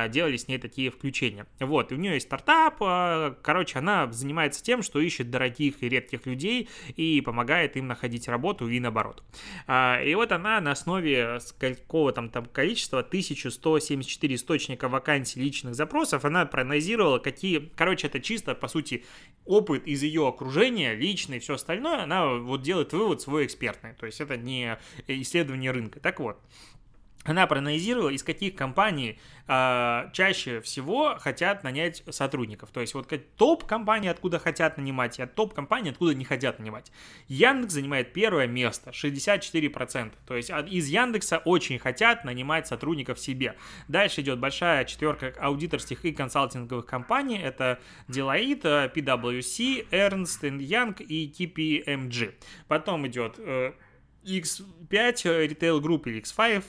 Делали 0.09 0.37
с 0.37 0.47
ней 0.47 0.57
такие 0.57 0.89
включения. 0.91 1.45
Вот, 1.59 1.91
у 1.91 1.95
нее 1.95 2.13
есть 2.13 2.27
стартап. 2.27 2.77
Короче, 3.41 3.79
она 3.79 4.11
занимается 4.11 4.63
тем, 4.63 4.83
что 4.83 4.99
ищет 4.99 5.29
дорогих 5.29 5.81
и 5.81 5.89
редких 5.89 6.25
людей 6.25 6.69
и 6.95 7.21
помогает 7.21 7.77
им 7.77 7.87
находить 7.87 8.27
работу 8.27 8.67
и 8.67 8.79
наоборот. 8.79 9.23
И 9.67 10.13
вот 10.15 10.28
она 10.31 10.59
на 10.61 10.71
основе 10.71 11.39
какого 11.57 12.11
там, 12.11 12.29
там 12.29 12.45
количества, 12.45 12.99
1174 12.99 14.35
источника 14.35 14.87
вакансий 14.87 15.39
личных 15.39 15.75
запросов, 15.75 16.25
она 16.25 16.45
проанализировала, 16.45 17.19
какие, 17.19 17.71
короче, 17.75 18.07
это 18.07 18.19
чисто, 18.19 18.55
по 18.55 18.67
сути, 18.67 19.05
опыт 19.45 19.85
из 19.87 20.03
ее 20.03 20.27
окружения, 20.27 20.95
личный 20.95 21.39
все 21.39 21.55
остальное, 21.55 22.03
она 22.03 22.27
вот 22.27 22.61
делает 22.61 22.93
вывод 22.93 23.21
свой 23.21 23.45
экспертный, 23.45 23.93
то 23.93 24.05
есть 24.05 24.21
это 24.21 24.37
не 24.37 24.77
исследование 25.07 25.71
рынка. 25.71 25.99
Так 25.99 26.19
вот, 26.19 26.39
она 27.29 27.45
проанализировала, 27.47 28.09
из 28.09 28.23
каких 28.23 28.55
компаний 28.55 29.19
э, 29.47 30.09
чаще 30.13 30.61
всего 30.61 31.15
хотят 31.19 31.63
нанять 31.63 32.03
сотрудников. 32.09 32.71
То 32.71 32.81
есть 32.81 32.93
вот 32.93 33.07
топ-компании, 33.37 34.09
откуда 34.09 34.39
хотят 34.39 34.77
нанимать, 34.77 35.19
и 35.19 35.25
топ-компании, 35.25 35.91
откуда 35.91 36.15
не 36.15 36.25
хотят 36.25 36.59
нанимать. 36.59 36.91
Яндекс 37.27 37.73
занимает 37.73 38.13
первое 38.13 38.47
место, 38.47 38.91
64%. 38.91 40.13
То 40.25 40.35
есть 40.35 40.49
из 40.49 40.87
Яндекса 40.87 41.37
очень 41.39 41.77
хотят 41.77 42.25
нанимать 42.25 42.67
сотрудников 42.67 43.19
себе. 43.19 43.55
Дальше 43.87 44.21
идет 44.21 44.39
большая 44.39 44.85
четверка 44.85 45.33
аудиторских 45.39 46.05
и 46.05 46.11
консалтинговых 46.11 46.85
компаний. 46.85 47.37
Это 47.37 47.79
Deloitte, 48.07 48.91
PwC, 48.93 49.87
Ernst 49.91 50.41
Young 50.41 51.01
и 51.03 51.31
KPMG. 51.31 52.33
Потом 52.67 53.07
идет... 53.07 53.35
Э, 53.37 53.73
X5, 54.23 54.89
Retail 54.89 55.79
Group 55.81 56.03
или 56.05 56.21
X5, 56.21 56.63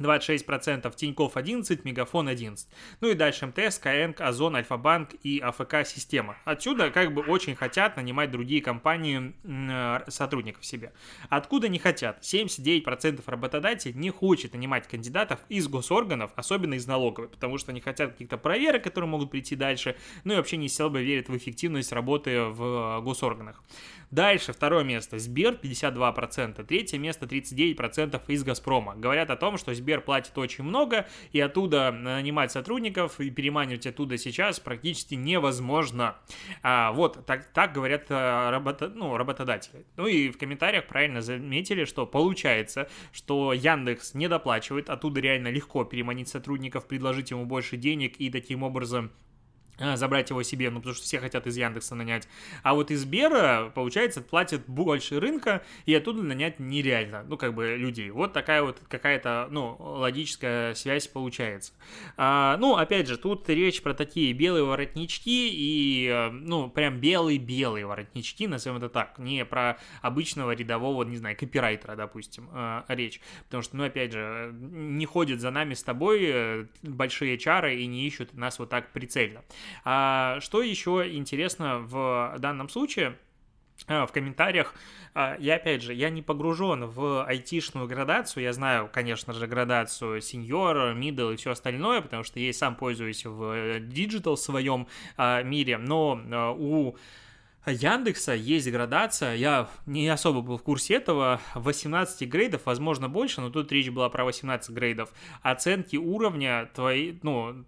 26%, 0.00 0.94
Тиньков 0.96 1.36
11, 1.36 1.84
Мегафон 1.84 2.28
11. 2.28 2.68
Ну 3.00 3.08
и 3.08 3.14
дальше 3.14 3.46
МТС, 3.46 3.78
КНК, 3.78 4.20
Озон, 4.20 4.56
Альфа-банк 4.56 5.10
и 5.22 5.38
АФК 5.38 5.86
система. 5.86 6.36
Отсюда 6.44 6.90
как 6.90 7.14
бы 7.14 7.22
очень 7.22 7.54
хотят 7.54 7.96
нанимать 7.96 8.30
другие 8.30 8.62
компании 8.62 9.34
э, 9.44 10.10
сотрудников 10.10 10.64
себе. 10.64 10.92
Откуда 11.28 11.68
не 11.68 11.78
хотят? 11.78 12.20
79% 12.22 13.22
работодателей 13.26 13.94
не 13.94 14.10
хочет 14.10 14.54
нанимать 14.54 14.88
кандидатов 14.88 15.40
из 15.48 15.68
госорганов, 15.68 16.32
особенно 16.36 16.74
из 16.74 16.86
налоговой, 16.86 17.28
потому 17.28 17.58
что 17.58 17.70
они 17.72 17.80
хотят 17.80 18.12
каких-то 18.12 18.38
проверок, 18.38 18.82
которые 18.82 19.08
могут 19.08 19.30
прийти 19.30 19.56
дальше, 19.56 19.96
ну 20.24 20.32
и 20.32 20.36
вообще 20.36 20.56
не 20.56 20.68
слабо 20.68 21.00
верят 21.00 21.28
в 21.28 21.36
эффективность 21.36 21.92
работы 21.92 22.42
в 22.42 23.00
госорганах. 23.02 23.62
Дальше 24.10 24.52
второе 24.52 24.82
место 24.82 25.20
Сбер 25.20 25.54
52%, 25.62 26.64
третье 26.64 26.98
место 26.98 27.26
39% 27.26 28.20
из 28.26 28.42
Газпрома. 28.42 28.96
Говорят 28.96 29.30
о 29.30 29.36
том, 29.36 29.56
что 29.56 29.72
Сбер 29.72 30.00
платит 30.00 30.36
очень 30.36 30.64
много, 30.64 31.06
и 31.30 31.40
оттуда 31.40 31.92
нанимать 31.92 32.50
сотрудников 32.50 33.20
и 33.20 33.30
переманивать 33.30 33.86
оттуда 33.86 34.18
сейчас 34.18 34.58
практически 34.58 35.14
невозможно. 35.14 36.16
А, 36.64 36.90
вот, 36.90 37.24
так, 37.24 37.52
так 37.52 37.72
говорят 37.72 38.06
э, 38.08 38.50
работа, 38.50 38.88
ну, 38.88 39.16
работодатели. 39.16 39.86
Ну 39.96 40.08
и 40.08 40.30
в 40.30 40.38
комментариях 40.38 40.88
правильно 40.88 41.22
заметили, 41.22 41.84
что 41.84 42.04
получается, 42.04 42.88
что 43.12 43.52
Яндекс 43.52 44.14
не 44.14 44.28
доплачивает, 44.28 44.90
оттуда 44.90 45.20
реально 45.20 45.48
легко 45.48 45.84
переманить 45.84 46.28
сотрудников, 46.28 46.88
предложить 46.88 47.30
ему 47.30 47.44
больше 47.44 47.76
денег 47.76 48.16
и 48.18 48.28
таким 48.28 48.64
образом 48.64 49.12
забрать 49.94 50.30
его 50.30 50.42
себе, 50.42 50.70
ну, 50.70 50.78
потому 50.78 50.94
что 50.94 51.04
все 51.04 51.18
хотят 51.18 51.46
из 51.46 51.56
Яндекса 51.56 51.94
нанять. 51.94 52.28
А 52.62 52.74
вот 52.74 52.90
из 52.90 53.00
Сбера, 53.00 53.72
получается, 53.74 54.20
платят 54.20 54.62
больше 54.66 55.20
рынка, 55.20 55.62
и 55.86 55.94
оттуда 55.94 56.22
нанять 56.22 56.60
нереально, 56.60 57.24
ну, 57.24 57.36
как 57.36 57.54
бы, 57.54 57.76
людей. 57.76 58.10
Вот 58.10 58.32
такая 58.32 58.62
вот 58.62 58.80
какая-то, 58.88 59.48
ну, 59.50 59.76
логическая 59.78 60.74
связь 60.74 61.06
получается. 61.08 61.72
А, 62.16 62.56
ну, 62.58 62.76
опять 62.76 63.08
же, 63.08 63.16
тут 63.16 63.48
речь 63.48 63.82
про 63.82 63.94
такие 63.94 64.32
белые 64.32 64.64
воротнички 64.64 65.48
и, 65.50 66.06
э, 66.08 66.30
ну, 66.30 66.68
прям 66.70 66.98
белые-белые 67.00 67.86
воротнички, 67.86 68.46
назовем 68.46 68.76
это 68.78 68.88
так, 68.88 69.18
не 69.18 69.44
про 69.44 69.78
обычного 70.02 70.52
рядового, 70.52 71.04
не 71.04 71.16
знаю, 71.16 71.36
копирайтера, 71.36 71.96
допустим, 71.96 72.48
э, 72.52 72.82
речь. 72.88 73.20
Потому 73.44 73.62
что, 73.62 73.76
ну, 73.76 73.84
опять 73.84 74.12
же, 74.12 74.52
не 74.52 75.06
ходят 75.06 75.40
за 75.40 75.50
нами 75.50 75.74
с 75.74 75.82
тобой 75.82 76.20
э, 76.22 76.66
большие 76.82 77.38
эйчары 77.38 77.76
и 77.76 77.86
не 77.86 78.06
ищут 78.06 78.34
нас 78.34 78.58
вот 78.58 78.70
так 78.70 78.92
прицельно. 78.92 79.42
А, 79.84 80.38
что 80.40 80.62
еще 80.62 81.08
интересно 81.12 81.78
в 81.78 82.36
данном 82.38 82.68
случае? 82.68 83.16
А, 83.86 84.06
в 84.06 84.12
комментариях, 84.12 84.74
а, 85.14 85.36
я 85.38 85.56
опять 85.56 85.82
же, 85.82 85.94
я 85.94 86.10
не 86.10 86.22
погружен 86.22 86.86
в 86.86 87.24
айтишную 87.24 87.86
градацию, 87.86 88.42
я 88.44 88.52
знаю, 88.52 88.90
конечно 88.92 89.32
же, 89.32 89.46
градацию 89.46 90.20
senior, 90.20 90.94
middle 90.94 91.34
и 91.34 91.36
все 91.36 91.52
остальное, 91.52 92.00
потому 92.00 92.22
что 92.22 92.40
я 92.40 92.50
и 92.50 92.52
сам 92.52 92.76
пользуюсь 92.76 93.24
в 93.24 93.80
digital 93.80 94.36
своем 94.36 94.86
а, 95.16 95.42
мире, 95.42 95.78
но 95.78 96.54
у 96.58 96.96
Яндекса 97.66 98.32
есть 98.34 98.70
градация, 98.70 99.34
я 99.34 99.68
не 99.86 100.08
особо 100.08 100.40
был 100.40 100.56
в 100.56 100.62
курсе 100.62 100.94
этого, 100.94 101.40
18 101.54 102.28
грейдов, 102.28 102.62
возможно 102.64 103.08
больше, 103.08 103.40
но 103.40 103.50
тут 103.50 103.70
речь 103.72 103.90
была 103.90 104.08
про 104.08 104.24
18 104.24 104.70
грейдов, 104.70 105.12
оценки 105.42 105.96
уровня 105.96 106.70
твоей, 106.74 107.18
ну, 107.22 107.64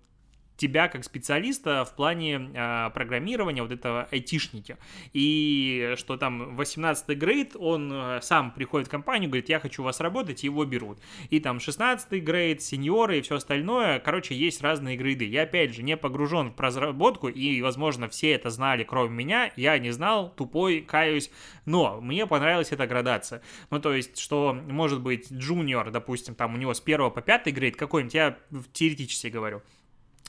тебя 0.63 0.87
как 0.87 1.03
специалиста 1.03 1.85
в 1.85 1.95
плане 1.97 2.51
э, 2.55 2.91
программирования, 2.95 3.63
вот 3.63 3.73
этого 3.73 4.07
айтишники. 4.13 4.77
И 5.13 5.95
что 5.97 6.17
там 6.17 6.55
18 6.55 7.19
грейд, 7.19 7.57
он 7.59 7.91
э, 7.93 8.21
сам 8.23 8.53
приходит 8.53 8.87
в 8.87 8.91
компанию, 8.91 9.29
говорит, 9.29 9.49
я 9.49 9.59
хочу 9.59 9.83
у 9.83 9.85
вас 9.85 9.99
работать, 9.99 10.45
его 10.45 10.65
берут. 10.65 10.99
И 11.31 11.41
там 11.41 11.59
16 11.59 12.23
грейд, 12.23 12.63
сеньоры 12.63 13.19
и 13.19 13.23
все 13.23 13.37
остальное, 13.37 13.99
короче, 13.99 14.37
есть 14.37 14.63
разные 14.63 14.97
грейды. 14.97 15.25
Я, 15.25 15.43
опять 15.43 15.75
же, 15.75 15.83
не 15.83 15.97
погружен 15.97 16.53
в 16.53 16.61
разработку, 16.61 17.29
и, 17.29 17.61
возможно, 17.61 18.09
все 18.09 18.31
это 18.31 18.51
знали, 18.51 18.85
кроме 18.85 19.11
меня, 19.11 19.53
я 19.57 19.77
не 19.79 19.91
знал, 19.91 20.33
тупой, 20.37 20.83
каюсь, 20.83 21.31
но 21.67 22.01
мне 22.01 22.25
понравилась 22.29 22.71
эта 22.71 22.87
градация. 22.87 23.43
Ну, 23.71 23.81
то 23.81 23.93
есть, 23.93 24.17
что, 24.17 24.57
может 24.69 25.01
быть, 25.01 25.33
junior, 25.33 25.91
допустим, 25.91 26.37
там 26.37 26.55
у 26.55 26.57
него 26.57 26.73
с 26.73 26.81
1 26.81 27.11
по 27.11 27.21
5 27.21 27.47
grade 27.49 27.77
какой-нибудь, 27.77 28.15
я 28.15 28.39
теоретически 28.73 29.27
говорю, 29.27 29.63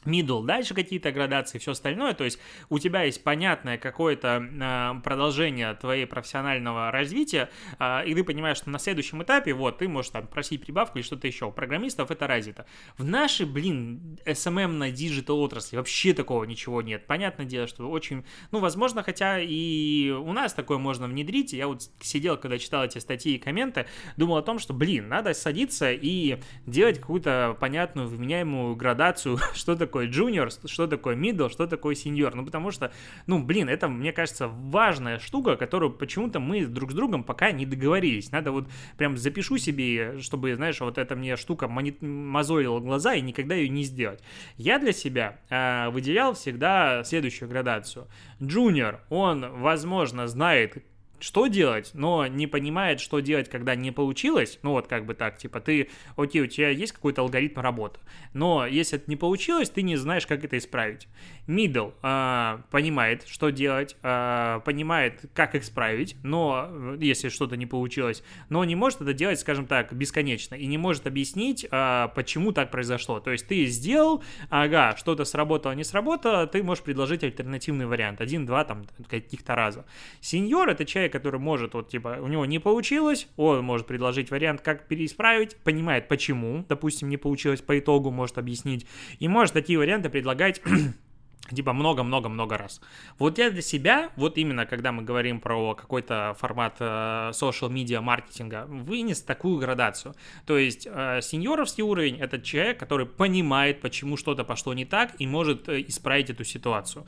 middle, 0.05 0.45
дальше 0.45 0.73
какие-то 0.73 1.11
градации, 1.11 1.57
все 1.57 1.71
остальное, 1.71 2.13
то 2.13 2.23
есть 2.23 2.39
у 2.69 2.79
тебя 2.79 3.03
есть 3.03 3.23
понятное 3.23 3.77
какое-то 3.77 4.43
э, 4.43 5.01
продолжение 5.01 5.73
твоей 5.75 6.05
профессионального 6.05 6.91
развития, 6.91 7.49
э, 7.79 8.05
и 8.05 8.15
ты 8.15 8.23
понимаешь, 8.23 8.57
что 8.57 8.69
на 8.69 8.79
следующем 8.79 9.21
этапе, 9.23 9.53
вот, 9.53 9.77
ты 9.77 9.87
можешь 9.87 10.11
там 10.11 10.27
просить 10.27 10.61
прибавку 10.61 10.97
или 10.97 11.05
что-то 11.05 11.27
еще. 11.27 11.45
У 11.45 11.51
программистов 11.51 12.11
это 12.11 12.27
развито. 12.27 12.65
В 12.97 13.05
нашей, 13.05 13.45
блин, 13.45 14.19
SMM 14.25 14.67
на 14.67 14.91
digital 14.91 15.39
отрасли 15.39 15.77
вообще 15.77 16.13
такого 16.13 16.43
ничего 16.43 16.81
нет. 16.81 17.07
Понятное 17.07 17.45
дело, 17.45 17.67
что 17.67 17.89
очень, 17.89 18.23
ну, 18.51 18.59
возможно, 18.59 19.03
хотя 19.03 19.39
и 19.39 20.09
у 20.09 20.33
нас 20.33 20.53
такое 20.53 20.77
можно 20.77 21.07
внедрить. 21.07 21.53
Я 21.53 21.67
вот 21.67 21.83
сидел, 22.01 22.37
когда 22.37 22.57
читал 22.57 22.83
эти 22.83 22.99
статьи 22.99 23.35
и 23.35 23.39
комменты, 23.39 23.85
думал 24.17 24.37
о 24.37 24.41
том, 24.41 24.59
что, 24.59 24.73
блин, 24.73 25.07
надо 25.07 25.33
садиться 25.33 25.91
и 25.91 26.39
делать 26.65 26.99
какую-то 26.99 27.57
понятную, 27.59 28.07
вменяемую 28.07 28.75
градацию, 28.75 29.37
что 29.53 29.75
такое 29.93 30.07
junior, 30.07 30.49
что 30.67 30.87
такое 30.87 31.15
middle, 31.15 31.49
что 31.49 31.67
такое 31.67 31.93
senior. 31.93 32.31
Ну, 32.33 32.43
потому 32.43 32.71
что, 32.71 32.91
ну, 33.27 33.43
блин, 33.43 33.69
это, 33.69 33.87
мне 33.87 34.11
кажется, 34.11 34.47
важная 34.47 35.19
штука, 35.19 35.55
которую 35.55 35.91
почему-то 35.91 36.39
мы 36.39 36.65
друг 36.65 36.91
с 36.91 36.95
другом 36.95 37.23
пока 37.23 37.51
не 37.51 37.65
договорились. 37.65 38.31
Надо 38.31 38.51
вот 38.51 38.67
прям 38.97 39.17
запишу 39.17 39.57
себе, 39.57 40.19
чтобы, 40.19 40.55
знаешь, 40.55 40.79
вот 40.79 40.97
эта 40.97 41.15
мне 41.15 41.35
штука 41.35 41.67
мозолила 41.67 42.79
глаза 42.79 43.13
и 43.13 43.21
никогда 43.21 43.53
ее 43.53 43.69
не 43.69 43.83
сделать. 43.83 44.23
Я 44.57 44.79
для 44.79 44.93
себя 44.93 45.39
э, 45.49 45.89
выделял 45.89 46.33
всегда 46.33 47.03
следующую 47.03 47.49
градацию. 47.49 48.07
Junior, 48.39 48.97
он, 49.09 49.45
возможно, 49.61 50.27
знает, 50.27 50.83
что 51.19 51.47
делать, 51.47 51.91
но 51.93 52.27
не 52.27 52.47
понимает, 52.47 52.99
что 52.99 53.19
делать, 53.19 53.49
когда 53.49 53.75
не 53.75 53.91
получилось, 53.91 54.59
ну 54.61 54.71
вот 54.71 54.87
как 54.87 55.05
бы 55.05 55.13
так, 55.13 55.37
типа 55.37 55.59
ты, 55.61 55.89
окей, 56.17 56.41
у 56.41 56.47
тебя 56.47 56.69
есть 56.69 56.91
какой-то 56.91 57.21
алгоритм 57.21 57.61
работы, 57.61 57.99
но 58.33 58.65
если 58.65 58.99
это 58.99 59.09
не 59.09 59.15
получилось, 59.15 59.69
ты 59.69 59.83
не 59.83 59.95
знаешь, 59.95 60.27
как 60.27 60.43
это 60.43 60.57
исправить. 60.57 61.07
Middle 61.47 61.93
э, 62.01 62.61
понимает, 62.71 63.25
что 63.27 63.49
делать, 63.49 63.95
э, 64.01 64.61
понимает, 64.63 65.21
как 65.33 65.55
исправить, 65.55 66.15
но 66.23 66.67
э, 66.69 66.97
если 67.01 67.29
что-то 67.29 67.57
не 67.57 67.65
получилось, 67.65 68.23
но 68.49 68.63
не 68.63 68.75
может 68.75 69.01
это 69.01 69.13
делать, 69.13 69.39
скажем 69.39 69.65
так, 69.65 69.93
бесконечно 69.93 70.55
и 70.55 70.65
не 70.67 70.77
может 70.77 71.05
объяснить, 71.05 71.65
э, 71.69 72.07
почему 72.15 72.51
так 72.53 72.71
произошло. 72.71 73.19
То 73.19 73.31
есть 73.31 73.47
ты 73.47 73.65
сделал, 73.65 74.23
ага, 74.49 74.95
что-то 74.97 75.25
сработало, 75.25 75.73
не 75.73 75.83
сработало, 75.83 76.47
ты 76.47 76.63
можешь 76.63 76.83
предложить 76.83 77.23
альтернативный 77.23 77.85
вариант, 77.85 78.21
один-два 78.21 78.63
там 78.63 78.85
каких-то 79.09 79.55
раза. 79.55 79.85
Сеньор 80.21 80.69
это 80.69 80.85
человек, 80.85 81.12
который 81.13 81.39
может, 81.39 81.75
вот, 81.75 81.89
типа, 81.89 82.17
у 82.19 82.27
него 82.27 82.45
не 82.45 82.57
получилось, 82.57 83.27
он 83.37 83.63
может 83.63 83.85
предложить 83.85 84.31
вариант, 84.31 84.61
как 84.61 84.87
переисправить, 84.87 85.55
понимает, 85.57 86.07
почему, 86.07 86.65
допустим, 86.67 87.07
не 87.07 87.17
получилось 87.17 87.61
по 87.61 87.77
итогу, 87.77 88.09
может 88.09 88.39
объяснить, 88.39 88.87
и 89.19 89.27
может 89.27 89.53
такие 89.53 89.77
варианты 89.77 90.09
предлагать 90.09 90.59
типа 91.51 91.73
много-много-много 91.73 92.57
раз. 92.57 92.81
Вот 93.19 93.37
я 93.37 93.49
для 93.49 93.61
себя, 93.61 94.11
вот 94.15 94.37
именно 94.37 94.65
когда 94.65 94.91
мы 94.91 95.03
говорим 95.03 95.41
про 95.41 95.75
какой-то 95.75 96.35
формат 96.39 96.77
э, 96.79 97.31
social 97.33 97.69
media 97.69 97.99
маркетинга, 97.99 98.65
вынес 98.67 99.21
такую 99.21 99.57
градацию. 99.57 100.15
То 100.45 100.57
есть 100.57 100.87
э, 100.89 101.19
сеньоровский 101.21 101.83
уровень 101.83 102.17
это 102.17 102.41
человек, 102.41 102.79
который 102.79 103.05
понимает, 103.05 103.81
почему 103.81 104.15
что-то 104.15 104.45
пошло 104.45 104.73
не 104.73 104.85
так 104.85 105.11
и 105.19 105.27
может 105.27 105.67
э, 105.67 105.83
исправить 105.87 106.29
эту 106.29 106.45
ситуацию. 106.45 107.05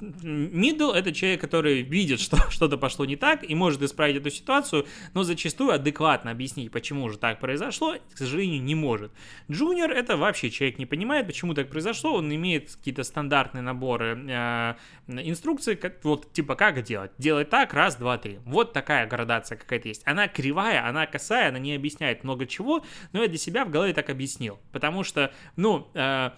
Middle 0.00 0.94
это 0.94 1.12
человек, 1.12 1.42
который 1.42 1.82
видит, 1.82 2.20
что 2.24 2.38
что-то 2.50 2.78
пошло 2.78 3.04
не 3.04 3.16
так 3.16 3.48
и 3.48 3.54
может 3.54 3.82
исправить 3.82 4.16
эту 4.16 4.30
ситуацию, 4.30 4.86
но 5.12 5.24
зачастую 5.24 5.72
адекватно 5.72 6.30
объяснить, 6.30 6.72
почему 6.72 7.10
же 7.10 7.18
так 7.18 7.38
произошло, 7.38 7.96
к 8.14 8.18
сожалению, 8.18 8.62
не 8.62 8.74
может. 8.74 9.12
Junior 9.48 9.92
это 9.92 10.16
вообще 10.16 10.50
человек 10.50 10.78
не 10.78 10.86
понимает, 10.86 11.26
почему 11.26 11.52
так 11.52 11.68
произошло, 11.68 12.14
он 12.14 12.34
имеет 12.34 12.74
какие-то 12.74 13.04
стандартные 13.04 13.62
наборы 13.74 14.24
э, 14.28 14.74
инструкций, 15.08 15.78
вот 16.02 16.32
типа 16.32 16.54
как 16.54 16.82
делать. 16.82 17.10
Делать 17.18 17.50
так, 17.50 17.74
раз, 17.74 17.96
два, 17.96 18.16
три. 18.18 18.38
Вот 18.44 18.72
такая 18.72 19.06
градация 19.06 19.58
какая-то 19.58 19.88
есть. 19.88 20.02
Она 20.06 20.28
кривая, 20.28 20.86
она 20.86 21.06
косая, 21.06 21.48
она 21.48 21.58
не 21.58 21.74
объясняет 21.74 22.24
много 22.24 22.46
чего, 22.46 22.84
но 23.12 23.22
я 23.22 23.28
для 23.28 23.38
себя 23.38 23.64
в 23.64 23.70
голове 23.70 23.92
так 23.92 24.10
объяснил. 24.10 24.58
Потому 24.72 25.04
что, 25.04 25.32
ну, 25.56 25.88
э, 25.94 26.30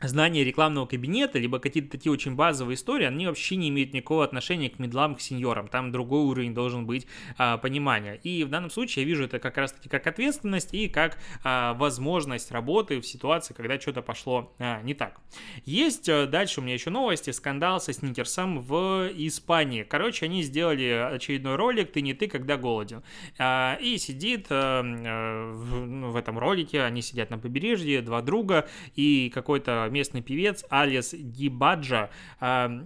знание 0.00 0.44
рекламного 0.44 0.86
кабинета, 0.86 1.38
либо 1.38 1.58
какие-то 1.58 1.90
такие 1.90 2.12
очень 2.12 2.34
базовые 2.34 2.76
истории, 2.76 3.06
они 3.06 3.26
вообще 3.26 3.56
не 3.56 3.68
имеют 3.68 3.92
никакого 3.92 4.24
отношения 4.24 4.70
к 4.70 4.78
медлам, 4.78 5.16
к 5.16 5.20
сеньорам. 5.20 5.68
Там 5.68 5.90
другой 5.90 6.20
уровень 6.20 6.54
должен 6.54 6.86
быть 6.86 7.06
а, 7.36 7.58
понимания. 7.58 8.14
И 8.22 8.44
в 8.44 8.48
данном 8.48 8.70
случае 8.70 9.04
я 9.04 9.08
вижу 9.08 9.24
это 9.24 9.38
как 9.38 9.56
раз-таки 9.56 9.88
как 9.88 10.06
ответственность 10.06 10.72
и 10.72 10.88
как 10.88 11.18
а, 11.42 11.74
возможность 11.74 12.52
работы 12.52 13.00
в 13.00 13.06
ситуации, 13.06 13.54
когда 13.54 13.80
что-то 13.80 14.02
пошло 14.02 14.52
а, 14.58 14.80
не 14.82 14.94
так. 14.94 15.20
Есть 15.64 16.08
а, 16.08 16.26
дальше 16.26 16.60
у 16.60 16.62
меня 16.62 16.74
еще 16.74 16.90
новости. 16.90 17.30
Скандал 17.30 17.80
со 17.80 17.92
Сникерсом 17.92 18.60
в 18.60 19.08
Испании. 19.14 19.82
Короче, 19.82 20.26
они 20.26 20.42
сделали 20.42 21.12
очередной 21.14 21.56
ролик 21.56 21.92
«Ты 21.92 22.02
не 22.02 22.14
ты, 22.14 22.28
когда 22.28 22.56
голоден». 22.56 23.02
А, 23.38 23.76
и 23.80 23.98
сидит 23.98 24.46
а, 24.50 24.82
в, 24.82 25.86
ну, 25.86 26.10
в 26.10 26.16
этом 26.16 26.38
ролике, 26.38 26.82
они 26.82 27.02
сидят 27.02 27.30
на 27.30 27.38
побережье, 27.38 28.02
два 28.02 28.22
друга, 28.22 28.68
и 28.94 29.30
какой-то 29.34 29.87
местный 29.88 30.22
певец 30.22 30.64
Алис 30.68 31.14
Гибаджа, 31.14 32.10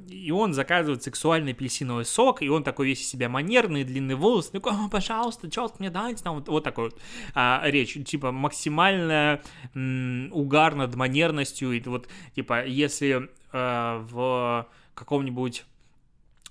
и 0.09 0.31
он 0.31 0.55
заказывает 0.55 1.03
сексуальный 1.03 1.53
апельсиновый 1.53 2.05
сок, 2.05 2.43
и 2.43 2.49
он 2.49 2.63
такой 2.65 2.89
весь 2.89 3.01
из 3.01 3.09
себя 3.09 3.29
манерный, 3.29 3.85
длинный 3.85 4.15
волос, 4.15 4.51
такой, 4.51 4.73
пожалуйста, 4.91 5.51
что 5.51 5.73
мне 5.79 5.91
дать, 5.91 6.23
там, 6.23 6.37
вот, 6.37 6.49
вот 6.49 6.65
такой 6.65 6.85
вот 6.91 7.01
а, 7.35 7.63
речь, 7.65 7.97
типа 8.05 8.33
максимальная 8.33 9.43
м, 9.75 10.31
угар 10.33 10.75
над 10.75 10.95
манерностью, 10.95 11.73
и 11.73 11.81
вот, 11.81 12.09
типа, 12.35 12.65
если 12.65 13.31
а, 13.53 14.05
в 14.11 14.67
каком-нибудь 14.95 15.65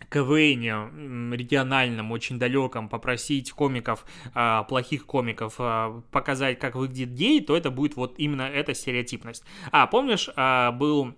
КВН 0.09 1.33
региональном, 1.33 2.11
очень 2.11 2.39
далеком, 2.39 2.89
попросить 2.89 3.51
комиков, 3.51 4.05
а, 4.33 4.63
плохих 4.63 5.05
комиков, 5.05 5.55
а, 5.59 6.01
показать, 6.11 6.59
как 6.59 6.75
выглядит 6.75 7.09
гей, 7.13 7.41
то 7.41 7.55
это 7.55 7.71
будет 7.71 7.95
вот 7.95 8.15
именно 8.17 8.43
эта 8.43 8.73
стереотипность. 8.73 9.43
А, 9.71 9.87
помнишь, 9.87 10.29
а, 10.35 10.71
был 10.71 11.15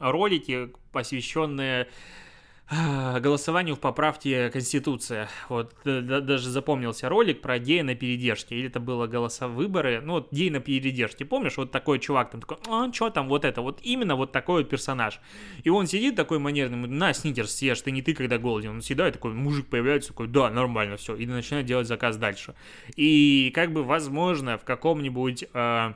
ролики, 0.00 0.72
посвященные 0.92 1.88
голосованию 2.70 3.76
в 3.76 3.80
поправке 3.80 4.50
Конституции. 4.50 5.28
Вот 5.48 5.74
даже 5.84 6.48
запомнился 6.48 7.08
ролик 7.08 7.40
про 7.42 7.58
гея 7.58 7.82
на 7.82 7.94
передержке. 7.94 8.56
Или 8.56 8.68
это 8.68 8.80
было 8.80 9.06
голосовыборы. 9.06 10.00
Ну, 10.00 10.14
вот 10.14 10.32
гей 10.32 10.48
на 10.50 10.60
передержке. 10.60 11.24
Помнишь, 11.24 11.56
вот 11.56 11.70
такой 11.70 11.98
чувак 11.98 12.30
там 12.30 12.40
такой, 12.40 12.58
а, 12.68 12.92
что 12.92 13.10
там, 13.10 13.28
вот 13.28 13.44
это, 13.44 13.60
вот 13.60 13.80
именно 13.82 14.16
вот 14.16 14.32
такой 14.32 14.62
вот 14.62 14.70
персонаж. 14.70 15.20
И 15.64 15.70
он 15.70 15.86
сидит 15.86 16.16
такой 16.16 16.38
манерный, 16.38 16.88
на, 16.88 17.12
сникерс 17.12 17.54
съешь, 17.54 17.80
ты 17.80 17.90
не 17.90 18.00
ты, 18.00 18.14
когда 18.14 18.38
голоден. 18.38 18.70
Он 18.70 18.82
съедает, 18.82 19.14
такой 19.14 19.34
мужик 19.34 19.66
появляется, 19.66 20.08
такой, 20.10 20.28
да, 20.28 20.48
нормально, 20.50 20.96
все. 20.96 21.14
И 21.14 21.26
начинает 21.26 21.66
делать 21.66 21.86
заказ 21.86 22.16
дальше. 22.16 22.54
И 22.96 23.52
как 23.54 23.72
бы, 23.72 23.84
возможно, 23.84 24.56
в 24.56 24.64
каком-нибудь... 24.64 25.44
Э, 25.52 25.92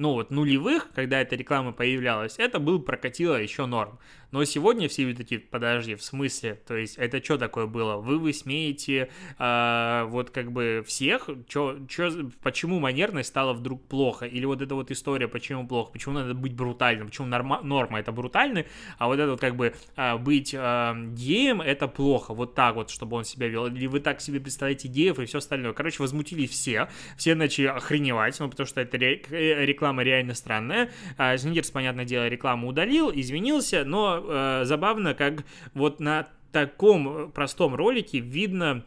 ну 0.00 0.14
вот 0.14 0.30
нулевых, 0.30 0.88
когда 0.94 1.20
эта 1.20 1.36
реклама 1.36 1.72
появлялась, 1.72 2.36
это 2.38 2.58
был 2.58 2.80
прокатило 2.80 3.34
еще 3.34 3.66
норм. 3.66 3.98
Но 4.32 4.44
сегодня 4.44 4.88
все 4.88 5.04
люди 5.04 5.18
такие, 5.18 5.40
подожди, 5.40 5.94
в 5.94 6.02
смысле? 6.02 6.54
То 6.66 6.76
есть 6.76 6.96
это 6.96 7.22
что 7.22 7.38
такое 7.38 7.66
было? 7.66 7.96
Вы 7.96 8.18
высмеете 8.18 9.10
э, 9.38 10.04
вот 10.08 10.30
как 10.30 10.52
бы 10.52 10.84
всех? 10.86 11.28
Чё, 11.48 11.78
чё, 11.88 12.30
почему 12.42 12.78
манерность 12.78 13.28
стала 13.28 13.52
вдруг 13.52 13.86
плохо? 13.86 14.26
Или 14.26 14.44
вот 14.44 14.62
эта 14.62 14.74
вот 14.74 14.90
история, 14.90 15.28
почему 15.28 15.66
плохо? 15.66 15.92
Почему 15.92 16.14
надо 16.14 16.34
быть 16.34 16.54
брутальным? 16.54 17.08
Почему 17.08 17.26
норма, 17.26 17.60
норма 17.62 18.00
это 18.00 18.12
брутальный, 18.12 18.66
а 18.98 19.06
вот 19.06 19.18
это 19.18 19.32
вот 19.32 19.40
как 19.40 19.56
бы 19.56 19.74
э, 19.96 20.16
быть 20.18 20.54
э, 20.54 20.94
геем 21.12 21.60
это 21.60 21.88
плохо? 21.88 22.34
Вот 22.34 22.54
так 22.54 22.74
вот, 22.74 22.90
чтобы 22.90 23.16
он 23.16 23.24
себя 23.24 23.48
вел. 23.48 23.66
Или 23.66 23.86
вы 23.86 24.00
так 24.00 24.20
себе 24.20 24.40
представляете 24.40 24.88
геев 24.88 25.18
и 25.18 25.26
все 25.26 25.38
остальное? 25.38 25.72
Короче, 25.72 26.02
возмутились 26.02 26.50
все. 26.50 26.88
Все 27.16 27.34
начали 27.34 27.66
охреневать, 27.66 28.38
ну 28.38 28.48
потому 28.48 28.66
что 28.66 28.80
это 28.80 28.96
э, 28.96 29.64
реклама 29.66 30.02
реально 30.02 30.34
странная. 30.34 30.90
А, 31.16 31.36
Зингерс, 31.36 31.70
понятное 31.70 32.04
дело, 32.04 32.28
рекламу 32.28 32.68
удалил, 32.68 33.10
извинился, 33.12 33.84
но 33.84 34.18
э, 34.18 34.19
забавно, 34.64 35.14
как 35.14 35.44
вот 35.74 36.00
на 36.00 36.28
таком 36.52 37.30
простом 37.32 37.74
ролике 37.74 38.18
видно 38.18 38.84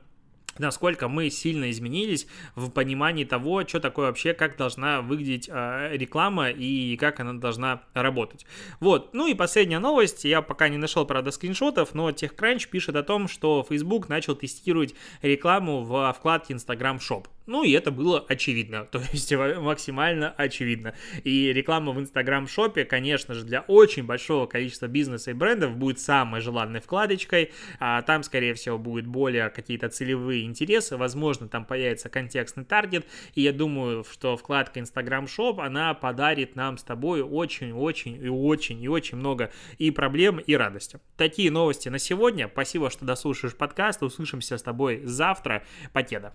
насколько 0.58 1.08
мы 1.08 1.30
сильно 1.30 1.72
изменились 1.72 2.28
в 2.56 2.70
понимании 2.70 3.24
того, 3.24 3.68
что 3.68 3.80
такое 3.80 4.08
вообще, 4.08 4.34
как 4.34 4.58
должна 4.58 5.02
выглядеть 5.02 5.50
э, 5.52 5.90
реклама 5.94 6.50
и 6.50 6.96
как 6.98 7.20
она 7.20 7.34
должна 7.34 7.84
работать. 7.94 8.46
Вот, 8.80 9.14
ну 9.14 9.28
и 9.28 9.34
последняя 9.34 9.80
новость, 9.80 10.26
я 10.26 10.42
пока 10.42 10.70
не 10.70 10.78
нашел, 10.78 11.06
правда, 11.06 11.32
скриншотов, 11.32 11.94
но 11.94 12.10
TechCrunch 12.10 12.70
пишет 12.70 12.96
о 12.96 13.04
том, 13.04 13.28
что 13.28 13.66
Facebook 13.68 14.10
начал 14.10 14.36
тестировать 14.36 14.94
рекламу 15.22 15.82
в 15.82 16.14
вкладке 16.14 16.54
Instagram 16.54 16.98
Shop. 16.98 17.26
Ну, 17.46 17.64
и 17.64 17.72
это 17.72 17.92
было 17.92 18.24
очевидно, 18.28 18.86
то 18.92 19.02
есть 19.12 19.32
максимально 19.34 20.32
очевидно. 20.32 20.94
И 21.24 21.52
реклама 21.52 21.92
в 21.92 22.00
Инстаграм-шопе, 22.00 22.86
конечно 22.86 23.34
же, 23.34 23.44
для 23.44 23.62
очень 23.62 24.04
большого 24.04 24.46
количества 24.46 24.88
бизнеса 24.88 25.32
и 25.32 25.34
брендов 25.34 25.76
будет 25.76 26.00
самой 26.00 26.42
желанной 26.42 26.80
вкладочкой. 26.80 27.52
А 27.80 28.02
там, 28.02 28.24
скорее 28.24 28.54
всего, 28.54 28.78
будет 28.78 29.08
более 29.08 29.50
какие-то 29.50 29.90
целевые 29.90 30.46
интересы, 30.46 30.98
возможно, 30.98 31.48
там 31.48 31.66
появится 31.66 32.10
контекстный 32.10 32.64
таргет. 32.64 33.06
И 33.36 33.42
я 33.42 33.52
думаю, 33.52 34.06
что 34.10 34.38
вкладка 34.38 34.80
Инстаграм-шоп, 34.80 35.60
она 35.60 35.94
подарит 35.94 36.56
нам 36.56 36.78
с 36.78 36.84
тобой 36.84 37.22
очень-очень 37.22 38.24
и 38.24 38.30
очень 38.30 38.82
и 38.82 38.88
очень 38.88 39.18
много 39.18 39.52
и 39.78 39.92
проблем, 39.92 40.40
и 40.40 40.56
радости. 40.56 41.00
Такие 41.18 41.52
новости 41.52 41.90
на 41.90 42.00
сегодня. 42.00 42.50
Спасибо, 42.52 42.90
что 42.90 43.06
дослушаешь 43.06 43.56
подкаст. 43.56 44.04
Услышимся 44.04 44.58
с 44.58 44.64
тобой 44.64 45.02
завтра. 45.04 45.64
Покеда. 45.92 46.34